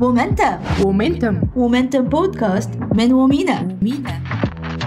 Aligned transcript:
مومنتم 0.00 0.56
ومنتم. 0.84 1.40
مومنتم 1.56 2.02
بودكاست 2.02 2.70
من 2.94 3.12
ومينا. 3.12 3.76
مينا 3.82 4.20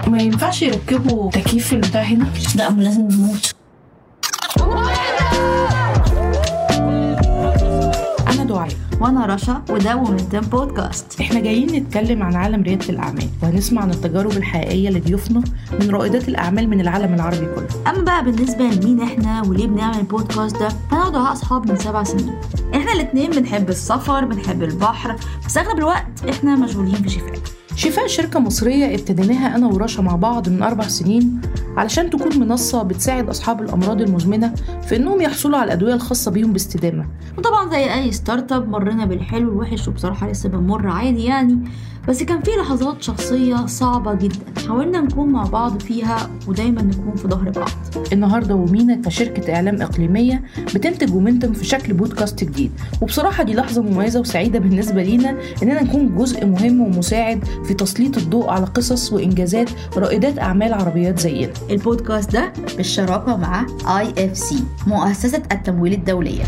ما 0.06 0.22
ينفعش 0.22 0.62
يركبوا 0.62 1.30
تكييف 1.30 1.66
في 1.66 1.72
البتاع 1.72 2.02
هنا. 2.02 2.26
لا 2.56 2.70
ما 2.70 2.82
لازم 2.82 3.08
نموت. 3.08 3.57
وأنا 9.00 9.26
رشا 9.26 9.62
وده 9.70 9.94
مومنتم 9.96 10.40
بودكاست. 10.40 11.20
إحنا 11.20 11.40
جايين 11.40 11.72
نتكلم 11.82 12.22
عن 12.22 12.34
عالم 12.36 12.62
ريادة 12.62 12.88
الأعمال 12.88 13.28
وهنسمع 13.42 13.82
عن 13.82 13.90
التجارب 13.90 14.30
الحقيقية 14.32 14.90
لضيوفنا 14.90 15.42
من 15.80 15.90
رائدات 15.90 16.28
الأعمال 16.28 16.70
من 16.70 16.80
العالم 16.80 17.14
العربي 17.14 17.46
كله. 17.54 17.68
أما 17.90 18.02
بقى 18.02 18.24
بالنسبة 18.24 18.64
لمين 18.64 19.00
إحنا 19.00 19.42
وليه 19.42 19.66
بنعمل 19.66 19.98
البودكاست 19.98 20.56
ده 20.56 20.68
فانا 20.90 21.06
ودعاء 21.06 21.32
أصحاب 21.32 21.70
من 21.70 21.76
سبع 21.76 22.02
سنين. 22.02 22.34
إحنا 22.74 22.92
الاتنين 22.92 23.30
بنحب 23.30 23.68
السفر 23.68 24.24
بنحب 24.24 24.62
البحر 24.62 25.16
بس 25.46 25.58
أغلب 25.58 25.78
الوقت 25.78 26.24
إحنا 26.28 26.56
مشغولين 26.56 26.94
في 26.94 27.08
شفاء 27.78 28.06
شركة 28.06 28.40
مصرية 28.40 28.94
ابتديناها 28.94 29.56
أنا 29.56 29.66
ورشا 29.66 30.00
مع 30.00 30.16
بعض 30.16 30.48
من 30.48 30.62
أربع 30.62 30.88
سنين 30.88 31.40
علشان 31.76 32.10
تكون 32.10 32.38
منصة 32.38 32.82
بتساعد 32.82 33.28
أصحاب 33.28 33.62
الأمراض 33.62 34.00
المزمنة 34.00 34.54
في 34.88 34.96
إنهم 34.96 35.20
يحصلوا 35.20 35.58
على 35.58 35.64
الأدوية 35.64 35.94
الخاصة 35.94 36.30
بيهم 36.30 36.52
باستدامة. 36.52 37.06
وطبعا 37.38 37.70
زي 37.70 37.94
أي 37.94 38.12
ستارت 38.12 38.52
أب 38.52 38.68
مرينا 38.68 39.04
بالحلو 39.04 39.48
والوحش 39.48 39.88
وبصراحة 39.88 40.30
لسه 40.30 40.48
بنمر 40.48 40.86
عادي 40.86 41.24
يعني. 41.24 41.58
بس 42.08 42.22
كان 42.22 42.42
في 42.42 42.50
لحظات 42.50 43.02
شخصية 43.02 43.66
صعبة 43.66 44.14
جدا. 44.14 44.60
حاولنا 44.68 45.00
نكون 45.00 45.28
مع 45.28 45.42
بعض 45.42 45.80
فيها 45.82 46.30
ودايما 46.46 46.82
نكون 46.82 47.14
في 47.16 47.28
ظهر 47.28 47.50
بعض. 47.50 47.70
النهارده 48.12 48.54
Womena 48.54 48.94
كشركة 49.04 49.54
إعلام 49.54 49.82
إقليمية 49.82 50.42
بتنتج 50.74 51.10
Womentum 51.12 51.52
في 51.52 51.64
شكل 51.64 51.92
بودكاست 51.92 52.44
جديد. 52.44 52.70
وبصراحة 53.00 53.44
دي 53.44 53.54
لحظة 53.54 53.82
مميزة 53.82 54.20
وسعيدة 54.20 54.58
بالنسبة 54.58 55.02
لينا 55.02 55.36
إننا 55.62 55.82
نكون 55.82 56.16
جزء 56.16 56.46
مهم 56.46 56.80
ومساعد 56.80 57.44
في 57.64 57.74
تسليط 57.74 58.16
الضوء 58.18 58.48
على 58.48 58.66
قصص 58.66 59.12
وإنجازات 59.12 59.70
رائدات 59.96 60.38
أعمال 60.38 60.74
عربيات 60.74 61.18
زينا. 61.18 61.52
البودكاست 61.70 62.32
ده 62.32 62.52
بالشراكة 62.76 63.36
مع 63.36 63.66
IFC 63.98 64.64
مؤسسة 64.86 65.42
التمويل 65.52 65.92
الدولية. 65.92 66.44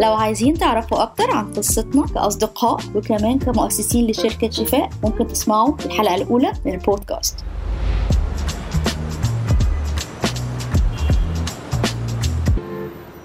لو 0.00 0.12
عايزين 0.12 0.54
تعرفوا 0.54 1.02
أكتر 1.02 1.30
عن 1.30 1.52
قصتنا 1.52 2.06
كأصدقاء 2.06 2.80
وكمان 2.94 3.38
كمؤسسين 3.38 4.06
لشركة 4.06 4.50
شفاء 4.50 4.90
ممكن 5.04 5.26
تسمعوا 5.26 5.74
الحلقة 5.86 6.14
الأولى 6.14 6.52
من 6.64 6.74
البودكاست. 6.74 7.36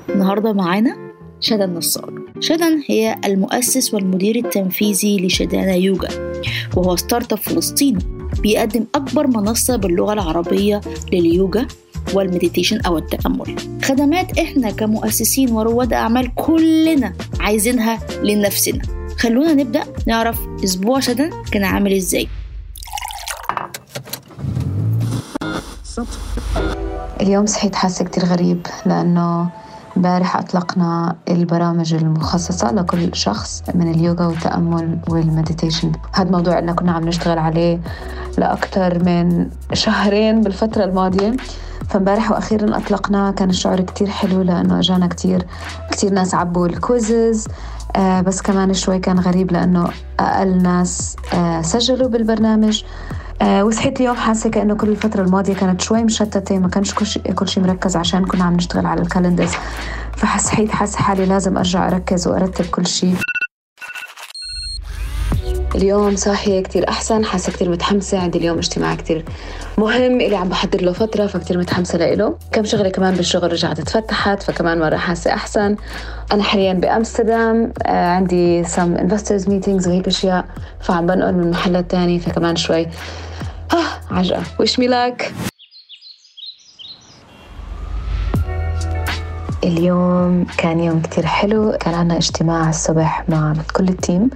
النهاردة 0.10 0.54
معانا 0.54 0.98
شدن 1.40 1.64
النصار 1.64 2.14
شدن 2.40 2.84
هي 2.88 3.20
المؤسس 3.26 3.94
والمدير 3.94 4.36
التنفيذي 4.36 5.28
ل 5.28 5.34
Shadana 5.34 5.74
Yoga 5.74 6.42
وهو 6.76 6.96
startup 6.96 7.40
فلسطيني 7.40 8.06
بيقدم 8.40 8.86
أكبر 8.96 9.28
منصة 9.28 9.76
باللغة 9.76 10.14
العربية 10.14 10.82
لليوجا. 11.14 11.68
وال 12.14 12.25
meditation 12.25 12.82
أو 12.82 12.98
التأمل. 12.98 13.56
خدمات 13.84 14.40
إحنا 14.40 14.72
كمؤسسين 14.72 15.52
ورواد 15.52 15.94
أعمال 15.94 16.36
كلنا 16.36 17.14
عايزينها 17.40 18.00
لنفسنا. 18.24 18.82
خلونا 19.20 19.54
نبدأ 19.54 19.84
نعرف 20.08 20.40
أسبوع 20.64 21.00
شدن 21.00 21.30
كان 21.52 21.64
عامل 21.64 21.94
إزاي. 21.94 22.28
اليوم 27.22 27.46
صحيت 27.46 27.76
حاسة 27.76 28.06
كتير 28.06 28.26
غريب 28.26 28.68
لأنه 28.86 29.50
امبارح 29.98 30.38
أطلقنا 30.38 31.16
البرامج 31.30 31.94
المخصصة 31.94 32.72
لكل 32.72 33.10
شخص 33.14 33.64
من 33.76 33.92
اليوغا 33.92 34.26
والتأمل 34.26 35.00
وال 35.10 35.23
meditation 35.23 35.92
هذا 36.14 36.32
موضوع 36.32 36.60
إننا 36.60 36.74
كنا 36.74 36.92
عم 36.92 37.08
نشتغل 37.08 37.38
عليه 37.38 37.80
لأكثر 38.38 39.04
من 39.04 39.50
شهرين 39.74 40.42
بالفترة 40.42 40.84
الماضية. 40.84 41.36
فامبارح 41.90 42.32
وأخيرا 42.32 42.78
اطلقناه 42.78 43.32
كان 43.32 43.50
الشعور 43.50 43.82
كتير 43.82 44.08
حلو 44.08 44.42
لأنه 44.42 44.80
أجانا 44.80 45.08
كتير 45.08 45.46
كتير 45.92 46.14
ناس 46.14 46.36
عبوا 46.36 46.68
ال 46.68 46.77
quizzes. 46.77 47.48
آه 47.96 48.22
بس 48.22 48.42
كمان 48.42 48.74
شوي 48.74 49.00
كان 49.00 49.20
غريب 49.20 49.52
لأنه 49.52 49.90
أقل 50.20 50.62
ناس 50.62 51.16
آه 51.34 51.62
سجلوا 51.62 52.08
بالبرنامج. 52.08 52.84
آه 53.42 53.64
وصحيت 53.64 54.00
اليوم 54.02 54.16
حاسة 54.16 54.50
كأنه 54.50 54.76
كل 54.76 54.90
الفترة 54.90 55.22
الماضية 55.22 55.54
كانت 55.54 55.82
شوي 55.82 56.04
مشتتة 56.04 56.60
ما 56.60 56.68
كانش 56.68 56.94
كل 56.94 57.06
شيء 57.06 57.34
كل 57.34 57.48
شيء 57.48 57.64
مركز 57.64 57.96
عشان 57.96 58.26
كنا 58.26 58.44
عم 58.44 58.54
نشتغل 58.54 58.86
على 58.86 59.02
الكالندرز. 59.02 59.52
فحسيت 60.18 60.72
حاسة 60.72 60.98
حالي 61.00 61.26
لازم 61.26 61.58
أرجع 61.58 61.88
أركز 61.88 62.28
وأرتب 62.28 62.66
كل 62.66 62.88
شيء 62.88 63.16
اليوم 65.76 66.16
صاحية 66.16 66.64
كتير 66.64 66.90
أحسن 66.90 67.26
حاسة 67.26 67.52
كتير 67.52 67.70
متحمسة 67.70 68.20
عندي 68.20 68.38
اليوم 68.38 68.58
اجتماع 68.58 68.96
كتير 68.96 69.26
مهم 69.78 70.22
اللي 70.22 70.36
عم 70.36 70.50
بحضر 70.50 70.82
له 70.82 70.92
فترة 70.92 71.28
فكتير 71.28 71.58
متحمسة 71.58 71.98
لإله. 71.98 72.38
كم 72.52 72.64
شغلة 72.64 72.90
كمان 72.90 73.16
بالشغل 73.16 73.52
رجعت 73.52 73.80
اتفتحت 73.80 74.44
فكمان 74.44 74.80
مرة 74.80 74.98
حاسة 74.98 75.34
أحسن. 75.34 75.76
أنا 76.32 76.44
حاليا 76.44 76.74
بأمستردام 76.74 77.74
آه 77.86 78.08
عندي 78.08 78.64
some 78.64 78.98
investors 78.98 79.46
meetings 79.46 79.88
وهيك 79.88 80.08
أشياء 80.08 80.46
فعم 80.82 81.06
بنقل 81.06 81.34
من 81.34 81.50
محلات 81.50 81.92
تاني 81.92 82.20
فكمان 82.20 82.56
شوي 82.56 82.88
آه 83.74 84.14
عجقة. 84.16 84.44
Me 84.60 84.88
luck. 84.88 85.52
اليوم 89.66 90.46
كان 90.58 90.80
يوم 90.80 91.02
كتير 91.02 91.26
حلو. 91.26 91.72
كان 91.80 91.94
عنا 91.94 92.18
اجتماع 92.18 92.70
الصبح 92.70 93.24
مع 93.30 93.54
كل 93.76 93.90
ال 93.90 93.97
team. 93.97 94.30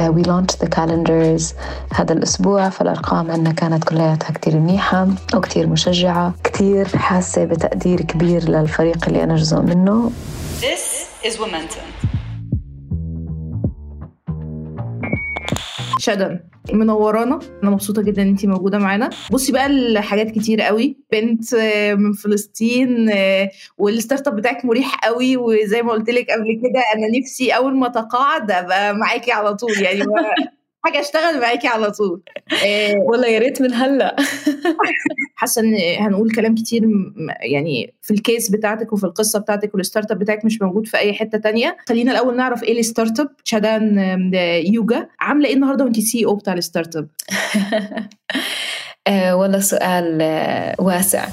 we 0.00 0.22
launch 0.22 0.50
the 0.60 0.68
calendars 0.68 1.54
هذا 1.94 2.12
الأسبوع 2.12 2.68
فالأرقام 2.68 3.30
عنا 3.30 3.52
كانت 3.52 3.84
كلياتها 3.84 4.32
كتير 4.32 4.56
منيحة 4.56 5.08
وكتير 5.34 5.66
مشجعة. 5.66 6.34
كتير 6.44 6.96
حاسة 6.96 7.44
بتقدير 7.44 8.00
كبير 8.00 8.48
للفريق 8.48 9.08
اللي 9.08 9.24
أنا 9.24 9.36
جزء 9.36 9.60
منه. 9.60 10.10
This 10.60 11.26
is 11.26 11.36
Womentum. 11.38 12.01
شدن 16.02 16.40
منورانا 16.72 17.38
أنا 17.62 17.70
مبسوطة 17.70 18.02
جدا 18.02 18.22
إن 18.22 18.28
انت 18.28 18.46
موجودة 18.46 18.78
معانا. 18.78 19.10
بصي 19.30 19.52
بقى 19.52 19.66
الحاجات 19.66 20.30
كتير 20.30 20.60
قوي. 20.60 20.96
بنت 21.12 21.54
آه، 21.54 21.94
من 21.94 22.12
فلسطين 22.12 23.10
آه، 23.10 23.50
وال 23.78 24.28
startup 24.28 24.36
بتاعك 24.36 24.64
مريح 24.64 24.94
قوي. 25.04 25.36
وزي 25.36 25.82
ما 25.82 25.92
قلت 25.92 26.10
لك 26.10 26.30
قبل 26.30 26.60
كده 26.62 26.80
أنا 26.94 27.18
نفسي 27.18 27.50
أول 27.50 27.76
ما 27.76 27.86
أتقاعد 27.86 28.50
أبقى 28.50 28.94
معاكي 28.94 29.32
على 29.32 29.54
طول. 29.54 29.82
يعني 29.82 30.04
حاجة 30.84 31.00
أشتغل 31.00 31.40
معاكي 31.40 31.68
على 31.68 31.90
طول. 31.90 32.22
آه، 32.66 32.94
والله 33.08 33.28
يا 33.28 33.38
ريت 33.38 33.62
من 33.62 33.74
هلأ. 33.74 34.16
حاسة 35.36 35.62
إن 35.62 35.74
هنقول 35.98 36.30
كلام 36.34 36.54
كتير 36.54 36.82
يعني 37.40 37.94
في 38.02 38.14
ال 38.14 38.21
case 38.21 38.50
بتاعتك 38.50 38.92
وفي 38.92 39.04
القصة 39.04 39.38
بتاعتك 39.38 39.74
وال 39.74 40.10
startup 40.10 40.18
بتاعك 40.18 40.44
مش 40.44 40.62
موجود 40.62 40.86
في 40.86 40.96
أي 40.96 41.12
حتة 41.14 41.38
تانية. 41.38 41.76
خلينا 41.88 42.12
الأول 42.12 42.36
نعرف 42.36 42.62
إيه 42.62 42.80
ال 42.80 43.20
startup 43.20 43.28
شدان 43.44 43.98
آم، 43.98 44.30
يوجا. 44.74 45.08
عاملة 45.20 45.48
إيه 45.48 45.54
النهارده 45.54 45.84
وانت 45.84 46.00
CEO 46.00 46.34
بتاع 46.34 46.52
ال 46.52 46.96
startup 46.96 47.08
آه 49.06 49.36
والله 49.36 49.58
سؤال 49.60 50.18
آه 50.22 50.74
واسع. 50.78 51.26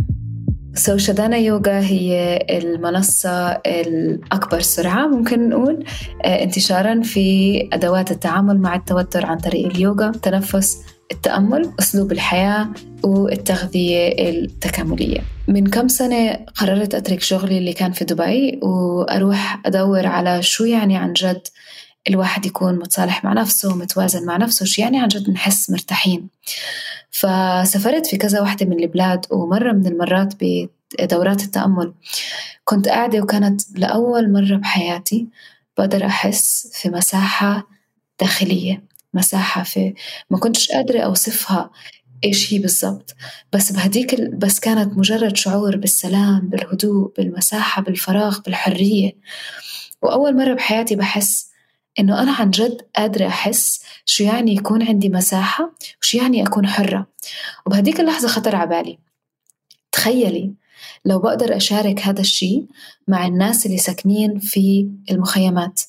so 0.80 0.98
Shadana 0.98 1.38
Yoga 1.38 1.80
هي 1.80 2.40
المنصة 2.50 3.52
الأكبر 3.52 4.60
سرعة 4.62 5.08
ممكن 5.08 5.50
نقول 5.50 5.86
آه 6.26 6.44
انتشارا 6.44 7.02
في 7.02 7.70
أدوات 7.74 8.12
التعامل 8.12 8.60
مع 8.60 8.76
التوتر 8.76 9.26
عن 9.26 9.38
طريق 9.38 9.66
اليوغا 9.66 10.10
التنفس 10.10 10.78
التأمل 11.12 11.70
أسلوب 11.80 12.12
الحياة 12.12 12.68
والتغذية 13.04 14.30
التكاملية. 14.30 15.20
من 15.48 15.68
كم 15.68 15.88
سنة 15.88 16.40
قررت 16.56 16.96
أترك 16.96 17.22
شغلي 17.22 17.58
اللي 17.58 17.74
كان 17.74 17.92
في 17.92 18.06
دبي 18.06 18.60
وأروح 18.64 19.62
أدور 19.66 20.08
على 20.08 20.42
شو 20.42 20.66
يعني 20.66 20.98
عن 20.98 21.14
جد 21.14 21.48
الواحد 22.10 22.46
يكون 22.46 22.76
متصالح 22.76 23.24
مع 23.24 23.34
نفسه 23.34 23.76
متوازن 23.76 24.26
مع 24.26 24.38
نفسه 24.38 24.66
شو 24.66 24.82
يعني 24.82 25.00
عن 25.00 25.08
جد 25.08 25.30
نحس 25.30 25.70
مرتاحين. 25.70 26.30
فسافرت 27.12 28.08
في 28.08 28.18
كذا 28.18 28.42
واحدة 28.42 28.66
من 28.66 28.80
البلاد 28.80 29.26
ومرة 29.32 29.72
من 29.72 29.88
المرات 29.88 30.34
بدورات 30.42 31.44
التأمل. 31.44 31.94
كنت 32.64 32.88
قاعدة 32.88 33.22
وكانت 33.22 33.62
لأول 33.78 34.32
مرة 34.32 34.56
بحياتي 34.58 35.28
بقدر 35.78 36.06
أحس 36.06 36.72
في 36.74 36.90
مساحة 36.90 37.68
داخلية 38.20 38.84
مساحة 39.14 39.64
في 39.64 39.94
ما 40.30 40.38
كنتش 40.38 40.72
قادرة 40.72 41.00
أوصفها 41.00 41.70
إيش 42.24 42.54
هي 42.54 42.60
بالضبط. 42.60 43.16
بس 43.54 43.72
بهديك 43.72 44.14
ال... 44.14 44.36
بس 44.36 44.60
كانت 44.60 44.98
مجرد 44.98 45.38
شعور 45.38 45.78
بالسلام 45.78 46.40
بالهدوء 46.50 47.14
بالمساحة 47.18 47.82
بالفراغ 47.82 48.40
بالحرية. 48.40 49.12
وأول 50.02 50.38
مرة 50.38 50.54
بحياتي 50.54 50.96
بحس 50.96 51.49
إنه 52.00 52.22
أنا 52.22 52.32
عن 52.32 52.50
جد 52.50 52.82
قادرة 52.96 53.28
أحس 53.28 53.84
شو 54.06 54.24
يعني 54.24 54.56
يكون 54.56 54.84
عندي 54.84 55.10
مساحة 55.10 55.74
وشو 56.02 56.18
يعني 56.18 56.44
أكون 56.44 56.68
حرة. 56.68 57.08
وبهديك 57.66 58.00
اللحظة 58.00 58.28
خطر 58.28 58.56
على 58.56 58.70
بالي. 58.70 59.00
تخيلي 59.92 60.54
لو 61.06 61.20
بقدر 61.20 61.56
أشارك 61.56 62.00
هذا 62.00 62.22
الشيء 62.22 62.66
مع 63.08 63.28
الناس 63.28 63.66
اللي 63.66 63.78
ساكنين 63.78 64.40
في 64.40 64.90
المخيمات. 65.12 65.82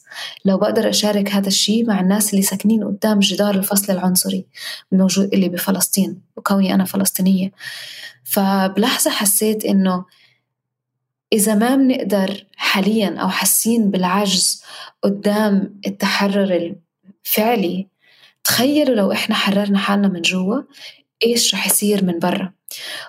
لو 0.45 0.59
بقدر 0.59 0.89
أشارك 0.89 1.31
هذا 1.31 1.49
الشيء 1.49 1.87
مع 1.87 2.01
الناس 2.01 2.31
اللي 2.33 2.43
ساكنين 2.43 2.85
قدام 2.85 3.19
جدار 3.19 3.55
الفصل 3.55 3.93
العنصري 3.93 4.47
الموجود 4.93 5.35
اللي 5.35 5.49
بفلسطين 5.49 6.21
وكوني 6.37 6.75
أنا 6.75 6.85
فلسطينية. 6.85 7.53
فبلحظة 8.25 9.11
حسيت 9.11 9.65
إنه 9.65 10.05
إذا 11.33 11.55
ما 11.55 11.77
بنقدر 11.77 12.47
حاليا 12.57 13.17
أو 13.19 13.29
حاسين 13.29 13.91
بالعجز 13.91 14.63
قدام 15.03 15.81
التحرر 15.87 16.75
الفعلي 17.25 17.89
تخيلوا 18.45 18.97
لو 18.97 19.13
إحنا 19.13 19.35
حررنا 19.35 19.79
حالنا 19.79 20.09
من 20.09 20.23
جوا 20.23 20.63
إيش 21.27 21.55
رح 21.55 21.67
يصير 21.67 22.05
من 22.05 22.19
برا؟ 22.19 22.53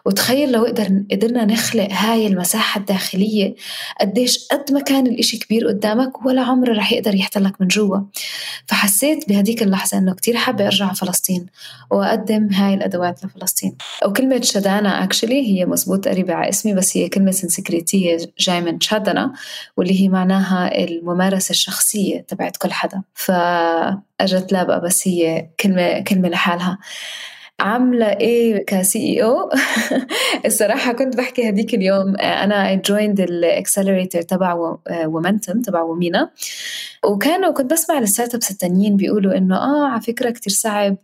وتخيل 0.06 0.52
لو 0.52 0.66
قدر 0.66 1.04
قدرنا 1.12 1.46
نخلق 1.46 1.88
هاي 1.92 2.28
المساحة 2.28 2.80
الداخلية 2.80 3.56
قديش 4.02 4.48
قد 4.52 4.72
ما 4.72 4.82
كان 4.82 5.08
الإشي 5.08 5.38
كبير 5.38 5.68
قدامك 5.68 6.26
ولا 6.26 6.42
عمره 6.42 6.74
رح 6.74 6.92
يقدر 6.92 7.16
يحتلك 7.16 7.62
من 7.62 7.68
جوا. 7.68 7.98
فحسيت 8.68 9.30
بهديك 9.30 9.64
اللحظة 9.64 9.98
إنه 9.98 10.14
كتير 10.14 10.38
حابة 10.38 10.66
أرجع 10.66 10.86
على 10.86 10.96
فلسطين 10.96 11.46
وأقدم 11.92 12.50
هاي 12.54 12.74
الأدوات 12.74 13.26
لفلسطين. 13.26 13.76
وكلمة 14.06 14.42
شدانا 14.42 15.04
actually 15.04 15.48
هي 15.48 15.66
مزبوط 15.66 16.08
قريبة 16.08 16.34
على 16.34 16.50
اسمي 16.50 16.74
بس 16.74 16.98
هي 16.98 17.10
كلمة 17.10 17.32
سنسكريتية 17.32 18.18
جاي 18.40 18.62
من 18.62 18.80
شادنا 18.80 19.34
واللي 19.78 20.02
هي 20.02 20.10
معناها 20.10 20.84
الممارسة 20.84 21.50
الشخصية 21.50 22.22
تبعت 22.22 22.58
كل 22.58 22.72
حدا. 22.72 23.02
فأجت 23.14 24.52
لابقى 24.52 24.82
بس 24.82 25.08
هي 25.08 25.50
كلمة 25.60 26.00
كلمة 26.00 26.30
لحالها. 26.30 26.78
عاملة 27.62 28.06
إيه 28.06 28.66
ك 28.66 29.00
CEO؟ 29.00 29.50
الصراحة 30.46 30.94
كنت 30.94 31.18
بحكي 31.18 31.50
هديك 31.50 31.74
اليوم. 31.74 32.16
أنا 32.16 32.70
I 32.70 32.78
joined 32.78 33.20
ال 33.20 33.28
accelerator 33.28 34.22
تبع 34.22 34.78
Womentum 35.06 35.62
تبع 35.62 35.82
Womena. 35.82 36.30
وكانوا 37.06 37.52
كنت 37.54 37.72
بسمع 37.72 37.98
ال 37.98 38.36
startups 38.36 38.52
التانيين 38.52 38.98
بيقولوا 38.98 39.38
إنه 39.38 39.56
آه 39.58 39.88
على 39.88 40.02
فكرة 40.02 40.30
كتير 40.30 40.54
صعب 40.54 40.98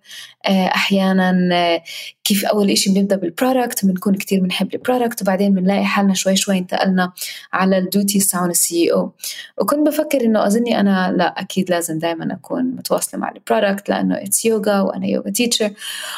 آه، 0.47 0.67
أحيانا 0.67 1.49
آه، 1.53 1.83
كيف 2.27 2.45
أول 2.45 2.69
إشي 2.69 2.89
بنبدأ 2.93 3.15
بال 3.15 3.31
product 3.31 3.85
بنكون 3.85 4.15
كتير 4.15 4.39
بنحب 4.39 4.73
ال 4.73 4.79
product 4.79 5.21
وبعدين 5.21 5.53
بنلاقي 5.53 5.85
حالنا 5.85 6.13
شوي 6.13 6.35
شوي 6.35 6.57
انتقلنا 6.57 7.11
على 7.53 7.77
ال 7.77 7.85
duties 7.85 8.27
تاعون 8.27 8.49
ال 8.49 8.93
CEO 8.93 9.11
وكنت 9.57 9.87
بفكر 9.87 10.21
إنه 10.21 10.47
أظني 10.47 10.79
أنا 10.79 11.13
لا 11.17 11.41
أكيد 11.41 11.69
لازم 11.69 11.99
دائما 11.99 12.33
أكون 12.33 12.63
متواصلة 12.63 13.19
مع 13.19 13.31
ال 13.31 13.39
product 13.39 13.89
لأنه 13.89 14.15
it's 14.15 14.45
yoga 14.45 14.81
وأنا 14.81 15.05
yoga 15.07 15.29
teacher 15.29 15.71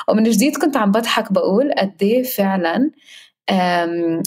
ومن 0.07 0.23
جديد 0.23 0.57
كنت 0.57 0.77
عم 0.77 0.91
بضحك 0.91 1.33
بقول 1.33 1.71
قد 1.77 1.94
إيه 2.01 2.23
فعلا 2.23 2.91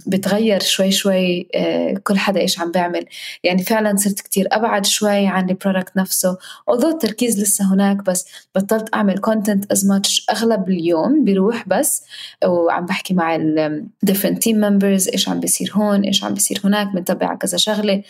بتغير 0.06 0.60
شوي 0.60 0.90
شوي 0.90 1.48
آه، 1.54 1.94
كل 2.04 2.18
حدا 2.18 2.40
إيش 2.40 2.60
عم 2.60 2.70
بيعمل 2.70 3.04
يعني 3.44 3.62
فعلا 3.62 3.96
صرت 3.96 4.20
كتير 4.20 4.48
أبعد 4.52 4.86
شوي 4.86 5.26
عن 5.26 5.50
ال 5.50 5.56
product 5.56 5.96
نفسه 5.96 6.36
although 6.70 6.84
التركيز 6.84 7.40
لسه 7.40 7.74
هناك 7.74 7.96
بس 7.96 8.26
بطلت 8.54 8.94
أعمل 8.94 9.18
content 9.18 9.72
as 9.72 9.86
much 9.86 10.26
أغلب 10.30 10.68
اليوم 10.68 11.24
بيروح 11.24 11.68
بس 11.68 12.04
وعم 12.44 12.86
بحكي 12.86 13.14
مع 13.14 13.36
ال 13.36 13.86
different 14.10 14.36
team 14.36 14.54
members 14.54 15.12
إيش 15.12 15.28
عم 15.28 15.40
بيصير 15.40 15.72
هون 15.74 16.02
إيش 16.02 16.24
عم 16.24 16.34
بيصير 16.34 16.60
هناك 16.64 16.86
بنتبع 16.86 17.34
كذا 17.34 17.58
شغلة 17.58 18.02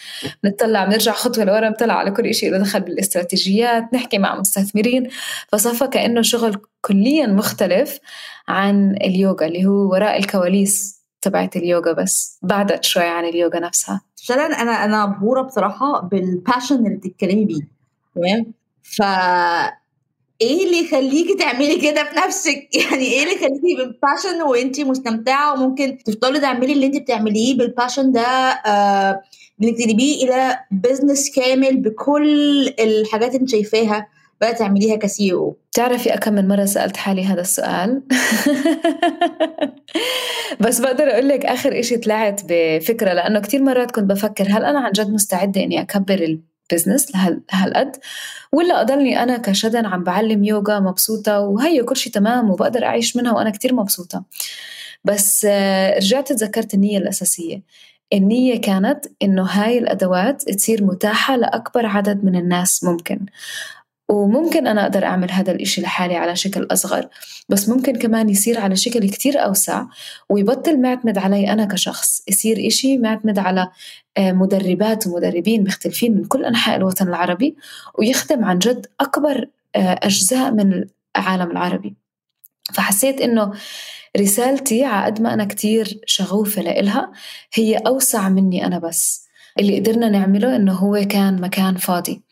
بنطلع 0.45 0.85
بنرجع 0.85 1.13
خطوة 1.13 1.45
لورا 1.45 1.69
بنطلع 1.69 1.95
على 1.95 2.11
كل 2.11 2.35
شيء 2.35 2.53
له 2.53 2.59
دخل 2.59 2.81
بالاستراتيجيات 2.81 3.95
نحكي 3.95 4.19
مع 4.19 4.41
مستثمرين. 4.41 5.09
فصفى 5.49 5.87
كأنه 5.87 6.23
شغل 6.23 6.61
كليا 6.81 7.27
مختلف 7.27 7.99
عن 8.49 8.97
اليوغا 8.97 9.47
اللي 9.47 9.67
هو 9.67 9.91
وراء 9.91 10.19
الكواليس 10.19 11.02
تبعت 11.23 11.57
اليوغا 11.57 11.93
بس 11.93 12.39
بعدت 12.43 12.85
شوي 12.85 13.05
عن 13.05 13.25
اليوغا 13.25 13.59
نفسها. 13.59 14.01
فعلا 14.29 14.63
أنا 14.63 14.85
أنا 14.85 15.07
مبهوره 15.07 15.43
بصراحة 15.43 16.01
بال 16.01 16.20
passion 16.20 16.87
اللي 16.87 16.97
بتتكلمي 16.97 17.45
بيه. 17.45 17.69
تمام؟ 18.15 18.53
ف 18.83 19.03
إيه 20.41 20.65
اللي 20.67 20.85
يخليكي 20.85 21.35
تعملي 21.35 21.81
كده 21.81 22.11
بنفسك؟ 22.13 22.69
يعني 22.83 23.05
إيه 23.05 23.23
اللي 23.23 23.35
يخليكي 23.35 23.77
بال 23.77 23.92
passion 23.92 24.43
وانت 24.43 24.81
مستمتعة 24.81 25.53
وممكن 25.53 25.99
تفضلي 26.05 26.41
تعملي 26.41 26.73
اللي 26.73 26.87
انت 26.87 26.97
بتعمليه 26.97 27.59
بال 27.59 27.71
passion 27.71 28.13
ده 28.13 28.21
آه 28.23 29.23
انك 29.63 29.81
إلى 29.81 30.59
business 30.71 31.31
كامل 31.31 31.77
بكل 31.77 32.69
الحاجات 32.81 33.29
اللي 33.29 33.41
انت 33.41 33.51
شايفاها؟ 33.51 34.07
بقى 34.43 34.55
تعمليها 34.55 34.97
ك 34.97 35.33
CEO 35.33 35.57
بتعرفي 35.71 36.11
كم 36.11 36.33
من 36.33 36.49
مرة 36.49 36.65
سألت 36.65 36.97
حالي 36.97 37.25
هذا 37.25 37.41
السؤال؟ 37.41 38.03
بس 40.61 40.81
بقدر 40.81 41.05
أقول 41.05 41.29
لك 41.29 41.47
آخر 41.47 41.81
إشي 41.81 41.97
طلعت 41.97 42.41
بفكرة 42.49 43.13
لأنه 43.13 43.41
كتير 43.41 43.63
مرات 43.63 43.91
كنت 43.91 44.05
بفكر 44.05 44.45
هل 44.45 44.65
أنا 44.65 44.81
عن 44.81 44.93
جد 44.93 45.11
مستعدة 45.11 45.63
إني 45.63 45.81
أكبر 45.81 46.39
البزنس 46.73 47.13
لهالقد؟ 47.15 47.97
ولا 48.53 48.81
أضلني 48.81 49.23
أنا 49.23 49.39
كشدن 49.39 49.87
عم 49.87 50.05
بعلم 50.05 50.45
يوغا 50.45 50.81
مبسوطة 50.81 51.41
وهي 51.41 51.83
كل 51.83 51.97
شيء 51.97 52.13
تمام 52.13 52.51
وبقدر 52.51 52.85
أعيش 52.85 53.17
منها 53.17 53.33
وأنا 53.33 53.51
كتير 53.51 53.75
مبسوطة. 53.75 54.25
بس 55.05 55.47
آه، 55.51 55.97
رجعت 55.97 56.33
تذكرت 56.33 56.75
النية 56.75 56.99
الأساسية. 56.99 57.63
النية 58.13 58.61
كانت 58.61 59.07
إنه 59.23 59.43
هاي 59.43 59.79
الأدوات 59.79 60.43
تصير 60.43 60.85
متاحة 60.85 61.37
لأكبر 61.37 61.87
عدد 61.87 62.25
من 62.25 62.37
الناس 62.37 62.85
ممكن. 62.85 63.27
وممكن 64.13 64.67
أنا 64.67 64.83
أقدر 64.83 65.05
أعمل 65.05 65.31
هذا 65.31 65.53
الإشي 65.53 65.81
لحالي 65.81 66.17
على 66.17 66.37
شكل 66.37 66.69
أصغر 66.71 67.09
بس 67.49 67.69
ممكن 67.69 67.99
كمان 67.99 68.29
يصير 68.29 68.61
على 68.61 68.77
شكل 68.77 69.09
كتير 69.09 69.45
أوسع 69.45 69.85
ويبطل 70.29 70.81
معتمد 70.81 71.19
علي 71.19 71.53
أنا 71.53 71.65
كشخص 71.65 72.23
يصير 72.29 72.67
إشي 72.67 72.99
معتمد 72.99 73.39
على 73.39 73.69
آه، 74.17 74.33
مدربات 74.33 75.07
ومدربين 75.07 75.65
مختلفين 75.65 76.17
من 76.17 76.25
كل 76.25 76.45
أنحاء 76.45 76.77
الوطن 76.77 77.09
العربي 77.09 77.57
ويخدم 77.99 78.45
عن 78.45 78.59
جد 78.59 78.87
أكبر 79.01 79.49
آه، 79.77 80.01
أجزاء 80.03 80.53
من 80.53 80.85
العالم 81.17 81.51
العربي. 81.51 81.95
فحسيت 82.75 83.21
إنه 83.21 83.53
رسالتي 84.17 84.85
على 84.85 85.07
قد 85.07 85.21
ما 85.23 85.35
أنا 85.35 85.45
كتير 85.45 86.01
شغوفة 86.07 86.63
لإلها 86.63 87.13
هي 87.55 87.77
أوسع 87.77 88.29
مني 88.29 88.67
أنا 88.67 88.79
بس. 88.79 89.23
اللي 89.59 89.79
قدرنا 89.79 90.09
نعمله 90.09 90.57
إنه 90.57 90.73
هو 90.73 91.07
كان 91.11 91.41
مكان 91.41 91.77
فاضي. 91.77 92.23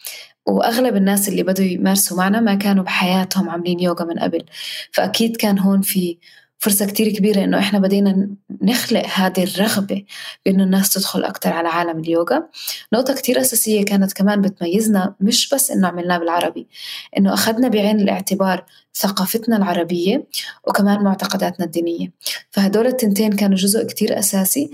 وأغلب 0.50 0.96
الناس 0.96 1.28
اللي 1.28 1.42
بدوا 1.42 1.64
يمارسوا 1.64 2.16
معنا 2.16 2.40
ما 2.40 2.54
كانوا 2.54 2.84
بحياتهم 2.84 3.50
عاملين 3.50 3.80
يوغا 3.80 4.04
من 4.04 4.18
قبل. 4.18 4.44
فأكيد 4.92 5.36
كان 5.36 5.58
هون 5.58 5.80
في 5.82 6.18
فرصة 6.58 6.86
كتير 6.86 7.08
كبيرة 7.08 7.44
إنه 7.44 7.58
إحنا 7.58 7.78
بدينا 7.78 8.28
نخلق 8.62 9.06
هذه 9.14 9.44
الرغبة 9.44 10.04
بإنه 10.46 10.64
الناس 10.64 10.90
تدخل 10.90 11.24
أكتر 11.24 11.52
على 11.52 11.68
عالم 11.68 11.98
اليوغا. 12.00 12.48
نقطة 12.92 13.14
كتير 13.14 13.40
أساسية 13.40 13.84
كانت 13.84 14.12
كمان 14.12 14.40
بتميزنا 14.40 15.14
مش 15.20 15.48
بس 15.54 15.70
إنه 15.70 15.88
عملناه 15.88 16.18
بالعربي 16.18 16.66
إنه 17.18 17.34
أخذنا 17.34 17.68
بعين 17.68 18.00
الاعتبار 18.00 18.64
ثقافتنا 18.94 19.56
العربية 19.56 20.26
وكمان 20.66 21.04
معتقداتنا 21.04 21.66
الدينية. 21.66 22.12
فهدول 22.50 22.86
التنتين 22.86 23.32
كانوا 23.32 23.56
جزء 23.56 23.86
كتير 23.86 24.18
أساسي 24.18 24.70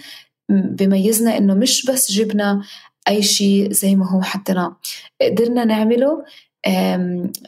بميزنا 0.48 1.38
إنه 1.38 1.54
مش 1.54 1.86
بس 1.86 2.12
جبنا 2.12 2.62
أي 3.08 3.22
شيء 3.22 3.72
زي 3.72 3.94
ما 3.96 4.10
هو 4.10 4.22
حطيناه 4.22 4.76
قدرنا 5.22 5.64
نعمله 5.64 6.24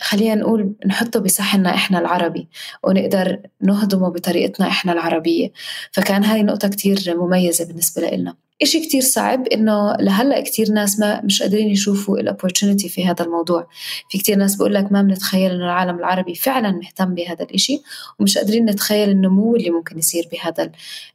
خلينا 0.01 0.35
نقول 0.35 0.75
نحطه 0.87 1.21
بصحننا 1.21 1.75
إحنا 1.75 1.99
العربي 1.99 2.49
ونقدر 2.85 3.41
نهضمه 3.63 4.09
بطريقتنا 4.09 4.69
إحنا 4.69 4.93
العربية. 4.93 5.53
فكان 5.93 6.25
هاي 6.25 6.43
نقطة 6.43 6.69
كتير 6.69 6.99
مميزة 7.17 7.65
بالنسبة 7.65 8.03
لنا 8.11 8.37
إشي 8.63 8.81
كتير 8.81 9.01
صعب 9.01 9.47
إنه 9.47 9.97
لهلأ 10.01 10.41
كتير 10.41 10.71
ناس 10.71 11.01
ما 11.01 11.21
مش 11.25 11.43
قادرين 11.43 11.69
يشوفوا 11.69 12.19
الأوبورتونيتي 12.19 12.89
في 12.89 13.07
هذا 13.07 13.25
الموضوع. 13.25 13.67
في 14.11 14.19
كتير 14.19 14.37
ناس 14.37 14.57
بقول 14.57 14.75
لك 14.75 14.93
ما 14.93 15.03
بنتخيل 15.03 15.51
إنه 15.51 15.65
العالم 15.65 15.99
العربي 15.99 16.35
فعلا 16.35 16.71
مهتم 16.71 17.15
بهذا 17.15 17.45
الإشي 17.45 17.83
ومش 18.19 18.39
قادرين 18.39 18.65
نتخيل 18.65 19.09
النمو 19.11 19.57
اللي 19.57 19.71
ممكن 19.71 19.99
يصير 19.99 20.29
بهذا 20.33 20.73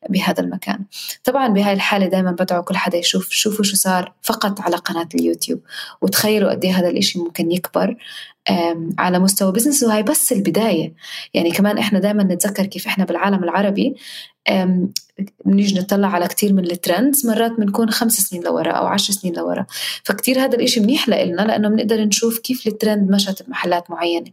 بهذا 0.10 0.42
المكان. 0.44 0.80
طبعا 1.24 1.48
بهاي 1.48 1.74
الحالة 1.74 2.06
دائما 2.08 2.32
بدعو 2.32 2.64
كل 2.64 2.76
حدا 2.78 2.98
يشوف 2.98 3.30
شوفوا 3.30 3.64
شو 3.66 3.76
صار 3.76 4.14
فقط 4.22 4.62
على 4.62 4.76
قناة 4.76 5.10
اليوتيوب 5.16 5.60
وتخيلوا 6.02 6.52
قد 6.52 6.66
إيه 6.66 6.80
هذا 6.80 6.88
الإشي 6.90 7.20
ممكن 7.20 7.52
يكبر 7.52 7.96
على 8.98 9.20
مستوى 9.20 9.52
business 9.52 9.84
وهي 9.84 10.04
بس 10.04 10.32
البداية. 10.32 10.94
يعني 11.34 11.52
كمان 11.52 11.78
إحنا 11.78 12.00
دائما 12.00 12.24
نتذكر 12.24 12.66
كيف 12.66 12.88
إحنا 12.88 13.06
بالعالم 13.06 13.44
العربي 13.44 13.96
بنيجي 15.46 15.80
نطلع 15.80 16.08
على 16.08 16.28
كتير 16.28 16.54
من 16.54 16.72
ال 16.72 16.80
trends 16.80 17.28
مرات 17.28 17.52
بنكون 17.52 17.90
خمس 17.90 18.14
سنين 18.18 18.44
لورا 18.44 18.72
أو 18.72 18.86
عشر 18.86 19.14
سنين 19.14 19.34
لورا. 19.36 19.66
فكتير 20.04 20.40
هذا 20.40 20.56
الإشي 20.56 20.80
منيح 20.80 21.10
لنا 21.10 21.42
لأنه 21.42 21.70
بنقدر 21.70 22.04
نشوف 22.04 22.40
كيف 22.40 22.68
الترند 22.68 23.12
مشت 23.12 23.44
بمحلات 23.44 23.92
معينة. 23.92 24.32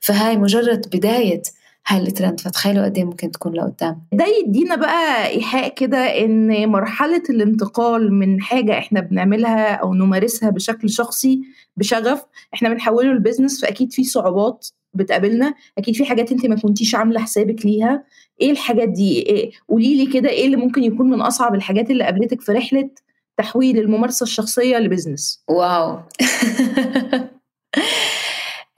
فهاي 0.00 0.36
مجرد 0.36 0.96
بداية 0.96 1.42
هاي 1.88 1.98
الترند 1.98 2.40
فتخيلوا 2.40 2.84
قد 2.84 2.98
إيه 2.98 3.04
ممكن 3.04 3.30
تكون 3.30 3.52
لقدام. 3.52 4.02
ده 4.12 4.24
يدينا 4.26 4.76
بقى 4.76 5.26
إيحاء 5.28 5.74
كده 5.74 5.98
إن 5.98 6.68
مرحلة 6.68 7.22
الانتقال 7.30 8.14
من 8.14 8.40
حاجة 8.40 8.78
إحنا 8.78 9.00
بنعملها 9.00 9.74
أو 9.74 9.94
نمارسها 9.94 10.50
بشكل 10.50 10.90
شخصي 10.90 11.40
بشغف 11.76 12.24
إحنا 12.54 12.68
بنحوله 12.68 13.12
ل 13.12 13.17
business 13.17 13.60
فأكيد 13.60 13.92
في 13.92 14.04
صعوبات 14.04 14.68
بتقابلنا 14.94 15.54
أكيد 15.78 15.96
في 15.96 16.04
حاجات 16.04 16.32
أنت 16.32 16.46
ما 16.46 16.56
كنتيش 16.56 16.94
عاملة 16.94 17.20
حسابك 17.20 17.66
ليها. 17.66 18.04
إيه 18.40 18.50
الحاجات 18.50 18.88
دي؟ 18.88 19.22
إيه 19.22 19.50
قولي 19.68 20.04
لي 20.04 20.12
كده 20.12 20.28
إيه 20.28 20.46
اللي 20.46 20.56
ممكن 20.56 20.82
يكون 20.84 21.10
من 21.10 21.20
أصعب 21.20 21.54
الحاجات 21.54 21.90
اللي 21.90 22.04
قابلتك 22.04 22.40
في 22.40 22.52
رحلة 22.52 22.90
تحويل 23.36 23.78
الممارسة 23.78 24.24
الشخصية 24.24 24.78
ل 24.78 24.85
business 24.85 25.44
واو. 25.48 25.98